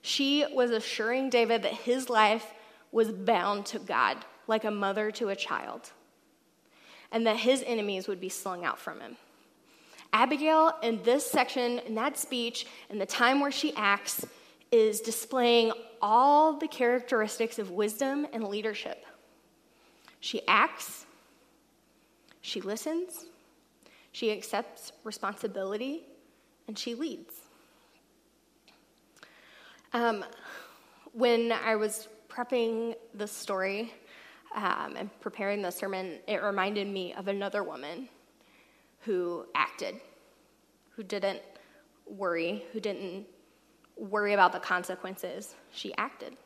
She 0.01 0.46
was 0.53 0.70
assuring 0.70 1.31
David 1.31 1.62
that 1.62 1.72
his 1.72 2.09
life 2.09 2.55
was 2.92 3.11
bound 3.11 3.66
to 3.66 3.79
God 3.79 4.16
like 4.49 4.65
a 4.65 4.71
mother 4.71 5.13
to 5.13 5.29
a 5.29 5.37
child, 5.37 5.93
and 7.13 7.27
that 7.27 7.37
his 7.37 7.63
enemies 7.65 8.09
would 8.09 8.21
be 8.21 8.29
slung 8.29 8.65
out 8.65 8.79
from 8.79 9.01
him. 9.01 9.17
Abigail, 10.13 10.73
in 10.83 11.03
this 11.03 11.31
section, 11.31 11.79
in 11.81 11.95
that 11.95 12.19
speech, 12.19 12.67
in 12.91 12.99
the 12.99 13.07
time 13.07 13.41
where 13.41 13.53
she 13.53 13.75
acts, 13.77 14.27
is 14.73 15.01
displaying 15.01 15.73
all 16.03 16.55
the 16.59 16.69
characteristics 16.69 17.59
of 17.59 17.71
wisdom 17.71 18.27
and 18.33 18.45
leadership. 18.45 19.05
She 20.21 20.41
acts, 20.49 21.07
she 22.41 22.61
listens, 22.61 23.27
she 24.13 24.33
accepts 24.33 24.93
responsibility, 25.05 26.03
and 26.67 26.79
she 26.79 26.95
leads. 26.95 27.35
Um, 29.93 30.25
when 31.13 31.53
I 31.53 31.77
was 31.77 32.09
prepping 32.29 32.95
the 33.15 33.27
story, 33.27 33.93
um, 34.59 34.97
and 34.97 35.09
preparing 35.21 35.62
the 35.62 35.71
sermon, 35.71 36.18
it 36.27 36.42
reminded 36.42 36.88
me 36.88 37.14
of 37.14 37.29
another 37.29 37.63
woman 37.63 38.09
who 39.00 39.46
acted, 39.54 39.94
who 40.90 41.04
didn't 41.04 41.40
worry, 42.06 42.65
who 42.73 42.81
didn't 42.81 43.25
worry 43.96 44.33
about 44.33 44.52
the 44.52 44.59
consequences. 44.59 45.54
She 45.73 45.94
acted. 45.96 46.37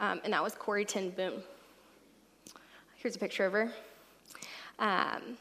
Um, 0.00 0.20
and 0.24 0.32
that 0.32 0.42
was 0.42 0.54
Corrie 0.54 0.84
ten 0.84 1.10
Boom. 1.10 1.34
Here's 2.96 3.14
a 3.14 3.20
picture 3.20 3.46
of 3.46 3.52
her. 3.52 3.70
Um, 4.80 5.38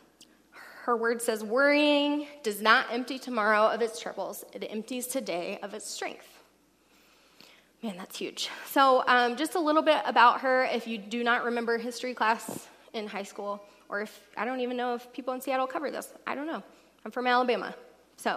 her 0.83 0.95
word 0.95 1.19
says, 1.19 1.43
Worrying 1.43 2.27
does 2.43 2.61
not 2.61 2.85
empty 2.91 3.17
tomorrow 3.17 3.67
of 3.67 3.81
its 3.81 3.99
troubles, 3.99 4.45
it 4.53 4.67
empties 4.69 5.07
today 5.07 5.57
of 5.63 5.73
its 5.73 5.89
strength. 5.89 6.32
Man, 7.83 7.97
that's 7.97 8.17
huge. 8.17 8.49
So, 8.67 9.03
um, 9.07 9.35
just 9.35 9.55
a 9.55 9.59
little 9.59 9.81
bit 9.81 10.01
about 10.05 10.39
her 10.39 10.63
if 10.63 10.87
you 10.87 10.97
do 10.97 11.21
not 11.21 11.43
remember 11.43 11.77
history 11.77 12.13
class 12.13 12.69
in 12.93 13.07
high 13.07 13.23
school, 13.23 13.61
or 13.89 13.99
if 13.99 14.21
I 14.37 14.45
don't 14.45 14.61
even 14.61 14.77
know 14.77 14.95
if 14.95 15.11
people 15.11 15.33
in 15.33 15.41
Seattle 15.41 15.67
cover 15.67 15.91
this. 15.91 16.13
I 16.25 16.33
don't 16.33 16.47
know. 16.47 16.63
I'm 17.03 17.11
from 17.11 17.27
Alabama. 17.27 17.75
So, 18.15 18.35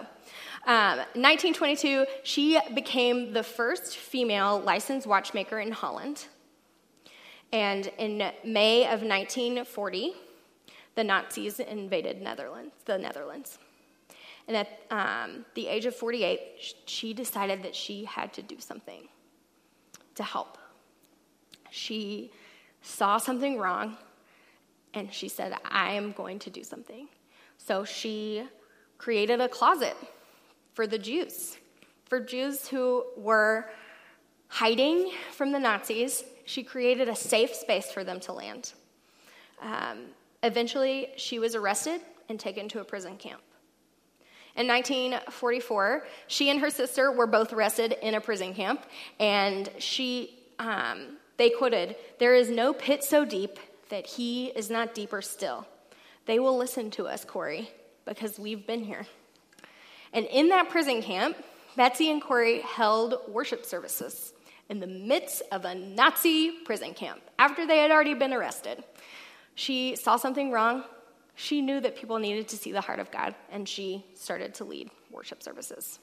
um, 0.67 0.99
1922, 1.15 2.07
she 2.25 2.59
became 2.75 3.33
the 3.33 3.45
first 3.45 3.97
female 3.97 4.59
licensed 4.59 5.07
watchmaker 5.07 5.61
in 5.61 5.71
Holland. 5.71 6.25
And 7.53 7.87
in 7.99 8.19
May 8.45 8.83
of 8.83 9.03
1940, 9.03 10.13
the 10.97 11.05
Nazis 11.05 11.61
invaded 11.61 12.21
Netherlands, 12.21 12.75
the 12.85 12.99
Netherlands. 12.99 13.59
And 14.49 14.57
at 14.57 14.81
um, 14.91 15.45
the 15.55 15.69
age 15.69 15.87
of 15.87 15.95
48, 15.95 16.41
she 16.87 17.15
decided 17.15 17.63
that 17.63 17.77
she 17.77 18.07
had 18.07 18.33
to 18.33 18.43
do 18.43 18.59
something 18.59 19.07
to 20.17 20.23
help. 20.23 20.59
She 21.71 22.31
saw 22.83 23.19
something 23.19 23.59
wrong 23.59 23.97
and 24.95 25.13
she 25.13 25.29
said, 25.29 25.55
I 25.65 25.93
am 25.93 26.13
going 26.13 26.39
to 26.41 26.51
do 26.51 26.65
something. 26.65 27.09
So 27.59 27.85
she 27.85 28.45
created 28.99 29.41
a 29.41 29.49
closet 29.49 29.97
for 30.73 30.87
the 30.87 30.99
Jews, 30.99 31.57
for 32.07 32.21
Jews 32.21 32.69
who 32.69 33.05
were 33.17 33.71
hiding 34.49 35.11
from 35.33 35.53
the 35.53 35.59
Nazis. 35.59 36.25
She 36.45 36.63
created 36.63 37.09
a 37.09 37.17
safe 37.17 37.55
space 37.55 37.91
for 37.91 38.05
them 38.05 38.21
to 38.21 38.33
land. 38.33 38.73
Um, 39.61 40.07
eventually, 40.43 41.09
she 41.17 41.39
was 41.39 41.55
arrested 41.55 42.01
and 42.29 42.39
taken 42.39 42.69
to 42.71 42.81
a 42.81 42.85
prison 42.85 43.17
camp. 43.17 43.41
In 44.57 44.67
1944, 44.67 46.07
she 46.29 46.49
and 46.49 46.61
her 46.61 46.71
sister 46.71 47.13
were 47.13 47.27
both 47.27 47.53
arrested 47.53 47.97
in 48.01 48.15
a 48.15 48.21
prison 48.21 48.55
camp, 48.55 48.87
and 49.21 49.69
she, 49.79 50.39
um, 50.59 51.19
they 51.37 51.51
quoted, 51.51 51.97
There 52.19 52.35
is 52.35 52.49
no 52.49 52.73
pit 52.73 53.05
so 53.05 53.27
deep 53.27 53.59
that 53.91 54.07
he 54.07 54.47
is 54.47 54.71
not 54.71 54.95
deeper 54.95 55.21
still. 55.21 55.67
They 56.25 56.39
will 56.39 56.57
listen 56.57 56.91
to 56.93 57.07
us, 57.07 57.25
Corrie, 57.25 57.71
because 58.07 58.39
we've 58.39 58.67
been 58.67 58.83
here. 58.83 59.07
And 60.15 60.25
in 60.27 60.49
that 60.49 60.71
prison 60.71 61.03
camp, 61.03 61.37
Betsie 61.77 62.11
and 62.11 62.23
Corrie 62.23 62.63
held 62.63 63.17
worship 63.29 63.67
services 63.67 64.33
in 64.71 64.81
the 64.81 64.87
midst 64.87 65.43
of 65.53 65.67
a 65.67 65.75
Nazi 65.75 66.51
prison 66.65 66.95
camp 66.95 67.21
after 67.39 67.67
they 67.67 67.79
had 67.79 67.91
already 67.91 68.15
been 68.15 68.33
arrested. 68.33 68.83
She 69.55 69.97
saw 69.97 70.17
something 70.17 70.51
wrong 70.51 70.85
she 71.37 71.61
knew 71.61 71.81
that 71.81 71.97
people 71.97 72.19
needed 72.19 72.49
to 72.49 72.57
see 72.57 72.73
the 72.73 72.81
heart 72.81 72.99
of 72.99 73.11
God, 73.11 73.35
and 73.53 73.69
she 73.69 74.05
started 74.15 74.55
to 74.55 74.65
lead 74.65 74.91
worship 75.11 75.43
services. 75.43 76.01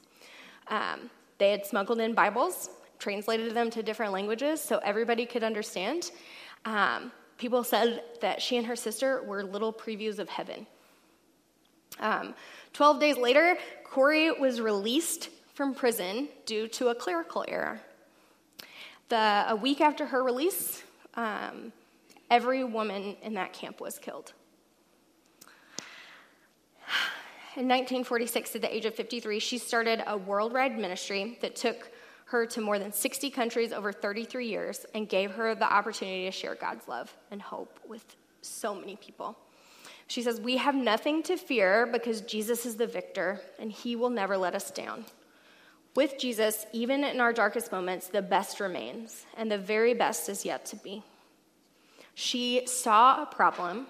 Um, 0.68 1.10
they 1.40 1.50
had 1.52 1.66
smuggled 1.66 2.00
in 2.00 2.14
Bibles, 2.14 2.70
translated 3.00 3.54
them 3.54 3.70
to 3.72 3.84
different 3.84 4.14
languages 4.14 4.62
so 4.62 4.78
everybody 4.78 5.26
could 5.26 5.44
understand. 5.44 6.12
Um, 6.66 7.12
people 7.38 7.64
said 7.64 8.04
that 8.22 8.42
she 8.42 8.58
and 8.58 8.68
her 8.68 8.76
sister 8.76 9.24
were 9.24 9.44
little 9.44 9.74
previews 9.74 10.20
of 10.20 10.30
heaven. 10.30 10.68
Um, 12.00 12.36
12 12.74 13.00
days 13.00 13.18
later, 13.18 13.58
Corrie 13.84 14.32
was 14.32 14.62
released 14.62 15.30
from 15.56 15.74
prison 15.74 16.30
due 16.46 16.68
to 16.70 16.90
a 16.90 16.96
clerical 16.96 17.44
error. 17.48 17.82
The, 19.10 19.46
a 19.50 19.56
week 19.56 19.82
after 19.82 20.06
her 20.06 20.24
release, 20.24 20.84
um, 21.16 21.74
every 22.30 22.64
woman 22.64 23.16
in 23.24 23.34
that 23.34 23.52
camp 23.54 23.82
was 23.82 23.98
killed. 23.98 24.34
In 27.56 27.68
1946, 27.68 28.56
at 28.56 28.62
the 28.62 28.76
age 28.76 28.86
of 28.86 28.96
53, 28.96 29.38
she 29.38 29.60
started 29.60 30.02
a 30.08 30.18
worldwide 30.18 30.76
ministry 30.78 31.38
that 31.42 31.56
took 31.56 31.92
her 32.26 32.48
to 32.48 32.62
more 32.62 32.80
than 32.80 32.92
60 32.92 33.30
countries 33.30 33.72
over 33.72 33.92
33 33.92 34.48
years 34.48 34.88
and 34.96 35.08
gave 35.08 35.30
her 35.32 35.54
the 35.54 35.72
opportunity 35.72 36.26
to 36.26 36.32
share 36.32 36.56
God's 36.56 36.88
love 36.88 37.16
and 37.30 37.40
hope 37.40 37.80
with 37.88 38.04
so 38.42 38.74
many 38.74 38.96
people. 38.96 39.38
She 40.08 40.24
says, 40.24 40.42
We 40.42 40.58
have 40.58 40.74
nothing 40.74 41.22
to 41.24 41.38
fear 41.38 41.86
because 41.86 42.22
Jesus 42.22 42.66
is 42.66 42.76
the 42.76 42.88
victor 42.88 43.40
and 43.60 43.72
he 43.72 43.96
will 43.96 44.10
never 44.10 44.36
let 44.36 44.56
us 44.56 44.72
down. 44.72 45.06
With 45.96 46.18
Jesus, 46.18 46.66
even 46.74 47.04
in 47.04 47.20
our 47.20 47.34
darkest 47.34 47.72
moments, 47.72 48.08
the 48.08 48.24
best 48.24 48.60
remains, 48.60 49.28
and 49.38 49.52
the 49.52 49.60
very 49.60 49.94
best 49.94 50.28
is 50.28 50.44
yet 50.44 50.66
to 50.68 50.76
be. 50.78 51.04
She 52.16 52.64
saw 52.66 53.22
a 53.22 53.28
problem, 53.28 53.86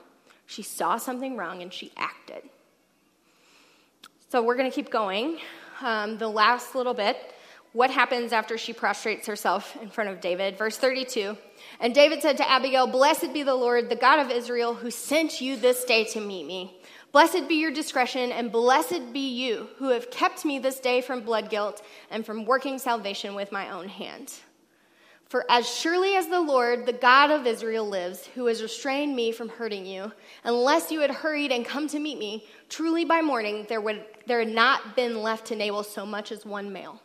she 0.46 0.64
saw 0.64 0.98
something 0.98 1.38
wrong, 1.38 1.62
and 1.62 1.72
she 1.72 1.94
acted. 1.96 2.50
So 4.34 4.42
we're 4.42 4.56
going 4.56 4.68
to 4.68 4.76
keep 4.76 4.90
going. 4.90 5.38
Um, 5.80 6.18
the 6.18 6.28
last 6.28 6.74
little 6.74 6.96
bit. 6.96 7.36
What 7.74 7.92
happens 7.92 8.34
after 8.34 8.58
she 8.58 8.74
prostrates 8.74 9.28
herself 9.28 9.78
in 9.80 9.92
front 9.92 10.10
of 10.10 10.22
David? 10.22 10.58
Verse 10.58 10.76
32. 10.76 11.38
And 11.80 11.94
David 11.94 12.24
said 12.24 12.38
to 12.38 12.50
Abigail, 12.50 12.88
Blessed 12.88 13.32
be 13.32 13.44
the 13.44 13.54
Lord, 13.54 13.92
the 13.92 13.96
God 13.96 14.18
of 14.18 14.32
Israel, 14.32 14.74
who 14.74 14.90
sent 14.90 15.40
you 15.40 15.56
this 15.56 15.86
day 15.86 16.06
to 16.06 16.20
meet 16.20 16.48
me. 16.48 16.76
Blessed 17.12 17.48
be 17.48 17.62
your 17.62 17.70
discretion, 17.70 18.32
and 18.32 18.52
blessed 18.52 19.14
be 19.14 19.30
you 19.30 19.68
who 19.78 19.90
have 19.90 20.10
kept 20.10 20.46
me 20.46 20.58
this 20.58 20.80
day 20.80 21.02
from 21.02 21.22
blood 21.22 21.52
guilt 21.52 21.86
and 22.10 22.26
from 22.26 22.46
working 22.46 22.80
salvation 22.80 23.36
with 23.36 23.52
my 23.52 23.70
own 23.70 23.88
hand. 23.88 24.34
For 25.26 25.46
as 25.50 25.68
surely 25.68 26.16
as 26.16 26.28
the 26.28 26.42
Lord, 26.42 26.86
the 26.86 26.94
God 26.94 27.32
of 27.32 27.48
Israel, 27.48 27.88
lives, 27.88 28.28
who 28.36 28.46
has 28.46 28.62
restrained 28.62 29.16
me 29.16 29.32
from 29.32 29.50
hurting 29.50 29.86
you, 29.86 30.12
unless 30.44 30.92
you 30.92 31.00
had 31.00 31.10
hurried 31.10 31.52
and 31.52 31.66
come 31.66 31.88
to 31.88 32.00
meet 32.00 32.20
me, 32.20 32.48
truly 32.70 33.04
by 33.04 33.22
morning 33.22 33.66
there 33.68 33.82
would 33.82 34.06
there 34.26 34.40
had 34.40 34.50
not 34.50 34.96
been 34.96 35.22
left 35.22 35.48
to 35.48 35.56
Nabal 35.56 35.84
so 35.84 36.06
much 36.06 36.32
as 36.32 36.46
one 36.46 36.72
male. 36.72 37.02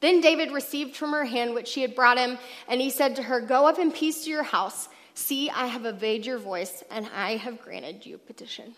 Then 0.00 0.20
David 0.20 0.52
received 0.52 0.96
from 0.96 1.12
her 1.12 1.24
hand 1.24 1.54
what 1.54 1.66
she 1.66 1.82
had 1.82 1.94
brought 1.94 2.18
him, 2.18 2.38
and 2.68 2.80
he 2.80 2.90
said 2.90 3.16
to 3.16 3.22
her, 3.22 3.40
Go 3.40 3.66
up 3.66 3.78
in 3.78 3.90
peace 3.90 4.24
to 4.24 4.30
your 4.30 4.42
house. 4.42 4.88
See, 5.14 5.48
I 5.48 5.66
have 5.66 5.86
obeyed 5.86 6.26
your 6.26 6.38
voice, 6.38 6.84
and 6.90 7.08
I 7.14 7.36
have 7.36 7.62
granted 7.62 8.04
you 8.04 8.18
petition. 8.18 8.74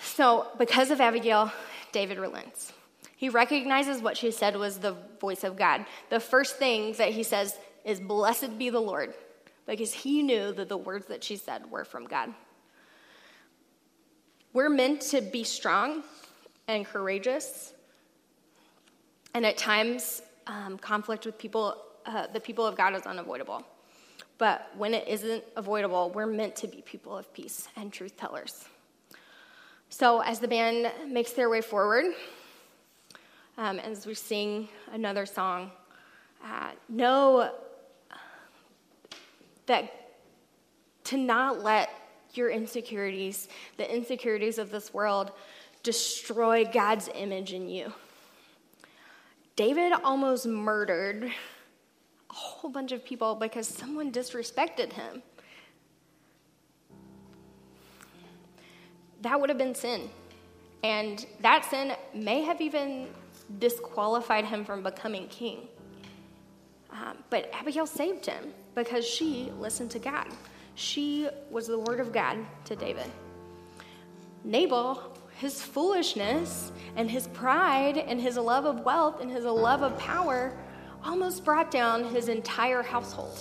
So, 0.00 0.48
because 0.58 0.90
of 0.90 1.00
Abigail, 1.00 1.50
David 1.92 2.18
relents. 2.18 2.72
He 3.24 3.30
recognizes 3.30 4.02
what 4.02 4.18
she 4.18 4.30
said 4.30 4.54
was 4.54 4.80
the 4.80 4.94
voice 5.18 5.44
of 5.44 5.56
God. 5.56 5.86
The 6.10 6.20
first 6.20 6.58
thing 6.58 6.92
that 6.98 7.08
he 7.08 7.22
says 7.22 7.56
is, 7.82 7.98
Blessed 7.98 8.58
be 8.58 8.68
the 8.68 8.80
Lord, 8.80 9.14
because 9.64 9.94
he 9.94 10.22
knew 10.22 10.52
that 10.52 10.68
the 10.68 10.76
words 10.76 11.06
that 11.06 11.24
she 11.24 11.36
said 11.36 11.70
were 11.70 11.86
from 11.86 12.04
God. 12.04 12.34
We're 14.52 14.68
meant 14.68 15.00
to 15.12 15.22
be 15.22 15.42
strong 15.42 16.02
and 16.68 16.84
courageous, 16.84 17.72
and 19.32 19.46
at 19.46 19.56
times, 19.56 20.20
um, 20.46 20.76
conflict 20.76 21.24
with 21.24 21.38
people, 21.38 21.78
uh, 22.04 22.26
the 22.26 22.40
people 22.40 22.66
of 22.66 22.76
God, 22.76 22.94
is 22.94 23.06
unavoidable. 23.06 23.64
But 24.36 24.70
when 24.76 24.92
it 24.92 25.08
isn't 25.08 25.44
avoidable, 25.56 26.10
we're 26.10 26.26
meant 26.26 26.56
to 26.56 26.66
be 26.66 26.82
people 26.82 27.16
of 27.16 27.32
peace 27.32 27.68
and 27.74 27.90
truth 27.90 28.18
tellers. 28.18 28.66
So, 29.88 30.20
as 30.20 30.40
the 30.40 30.48
band 30.48 30.92
makes 31.10 31.32
their 31.32 31.48
way 31.48 31.62
forward, 31.62 32.12
um, 33.58 33.78
as 33.78 34.06
we 34.06 34.14
sing 34.14 34.68
another 34.92 35.26
song. 35.26 35.70
Uh, 36.44 36.70
know 36.88 37.50
that 39.66 40.10
to 41.04 41.16
not 41.16 41.62
let 41.62 41.90
your 42.34 42.50
insecurities, 42.50 43.48
the 43.76 43.94
insecurities 43.94 44.58
of 44.58 44.70
this 44.70 44.92
world, 44.92 45.30
destroy 45.82 46.64
God's 46.64 47.08
image 47.14 47.52
in 47.52 47.68
you. 47.68 47.92
David 49.56 49.92
almost 50.02 50.46
murdered 50.46 51.24
a 52.30 52.34
whole 52.34 52.70
bunch 52.70 52.90
of 52.90 53.04
people 53.04 53.36
because 53.36 53.68
someone 53.68 54.10
disrespected 54.10 54.92
him. 54.92 55.22
That 59.20 59.40
would 59.40 59.48
have 59.48 59.58
been 59.58 59.74
sin. 59.74 60.10
And 60.82 61.24
that 61.40 61.64
sin 61.64 61.92
may 62.12 62.42
have 62.42 62.60
even 62.60 63.08
disqualified 63.58 64.44
him 64.44 64.64
from 64.64 64.82
becoming 64.82 65.28
king. 65.28 65.68
Um, 66.90 67.18
but 67.30 67.50
Abigail 67.52 67.86
saved 67.86 68.26
him 68.26 68.52
because 68.74 69.06
she 69.06 69.52
listened 69.58 69.90
to 69.92 69.98
God. 69.98 70.28
She 70.74 71.28
was 71.50 71.66
the 71.66 71.78
word 71.78 72.00
of 72.00 72.12
God 72.12 72.38
to 72.64 72.76
David. 72.76 73.10
Nabal, 74.44 75.16
his 75.38 75.62
foolishness 75.62 76.72
and 76.96 77.10
his 77.10 77.28
pride 77.28 77.98
and 77.98 78.20
his 78.20 78.36
love 78.36 78.64
of 78.64 78.80
wealth 78.80 79.20
and 79.20 79.30
his 79.30 79.44
love 79.44 79.82
of 79.82 79.98
power 79.98 80.56
almost 81.04 81.44
brought 81.44 81.70
down 81.70 82.04
his 82.04 82.28
entire 82.28 82.82
household. 82.82 83.38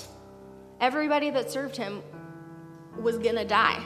Everybody 0.81 1.29
that 1.29 1.51
served 1.51 1.77
him 1.77 2.01
was 2.99 3.17
going 3.17 3.35
to 3.35 3.45
die. 3.45 3.83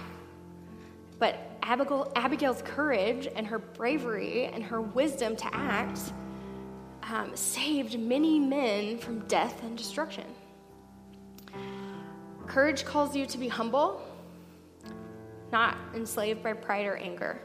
Abigail, 1.67 2.09
Abigail's 2.15 2.61
courage 2.61 3.27
and 3.35 3.45
her 3.45 3.59
bravery 3.59 4.45
and 4.45 4.63
her 4.63 4.79
wisdom 4.79 5.35
to 5.35 5.53
act 5.53 5.99
um, 7.03 7.35
saved 7.35 7.99
many 7.99 8.39
men 8.39 8.97
from 8.97 9.19
death 9.27 9.61
and 9.63 9.77
destruction. 9.77 10.23
Courage 12.47 12.85
calls 12.85 13.17
you 13.17 13.25
to 13.25 13.37
be 13.37 13.49
humble, 13.49 14.01
not 15.51 15.77
enslaved 15.93 16.41
by 16.41 16.53
pride 16.53 16.85
or 16.85 16.95
anger. 16.95 17.41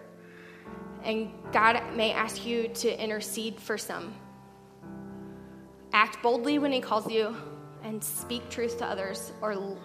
And 1.03 1.33
God 1.53 1.83
may 1.97 2.12
ask 2.12 2.47
you 2.47 2.68
to 2.68 3.03
intercede 3.03 3.59
for 3.59 3.77
some. 3.77 4.14
Act 5.93 6.23
boldly 6.23 6.61
when 6.61 6.70
He 6.70 6.81
calls 6.81 7.11
you 7.11 7.37
and 7.83 8.03
speak 8.03 8.49
truth 8.51 8.79
to 8.79 8.87
others, 8.87 9.33
or 9.43 9.77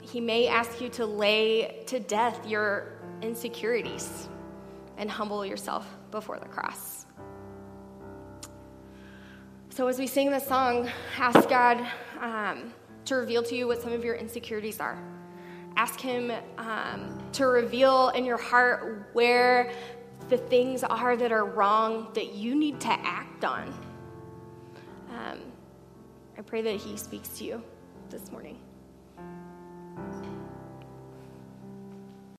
He 0.00 0.20
may 0.20 0.48
ask 0.48 0.80
you 0.80 0.88
to 0.90 1.06
lay 1.06 1.84
to 1.86 2.00
death 2.00 2.44
your 2.48 2.93
insecurities 3.24 4.28
and 4.98 5.10
humble 5.10 5.44
yourself 5.44 5.86
before 6.10 6.38
the 6.38 6.46
cross. 6.46 7.06
So, 9.70 9.88
as 9.88 9.98
we 9.98 10.06
sing 10.06 10.30
this 10.30 10.46
song, 10.46 10.88
ask 11.18 11.48
God 11.48 11.84
um, 12.20 12.72
to 13.06 13.16
reveal 13.16 13.42
to 13.42 13.56
you 13.56 13.66
what 13.66 13.82
some 13.82 13.92
of 13.92 14.04
your 14.04 14.14
insecurities 14.14 14.78
are. 14.78 15.02
Ask 15.76 15.98
Him 16.00 16.30
um, 16.58 17.20
to 17.32 17.46
reveal 17.46 18.10
in 18.10 18.24
your 18.24 18.36
heart 18.36 19.10
where 19.14 19.72
the 20.28 20.38
things 20.38 20.84
are 20.84 21.16
that 21.16 21.32
are 21.32 21.44
wrong 21.44 22.08
that 22.14 22.34
you 22.34 22.54
need 22.54 22.80
to 22.82 22.88
act 22.88 23.44
on. 23.44 23.68
Um, 25.10 25.40
I 26.38 26.42
pray 26.42 26.62
that 26.62 26.76
He 26.76 26.96
speaks 26.96 27.30
to 27.38 27.44
you 27.44 27.62
this 28.10 28.30
morning. 28.30 28.63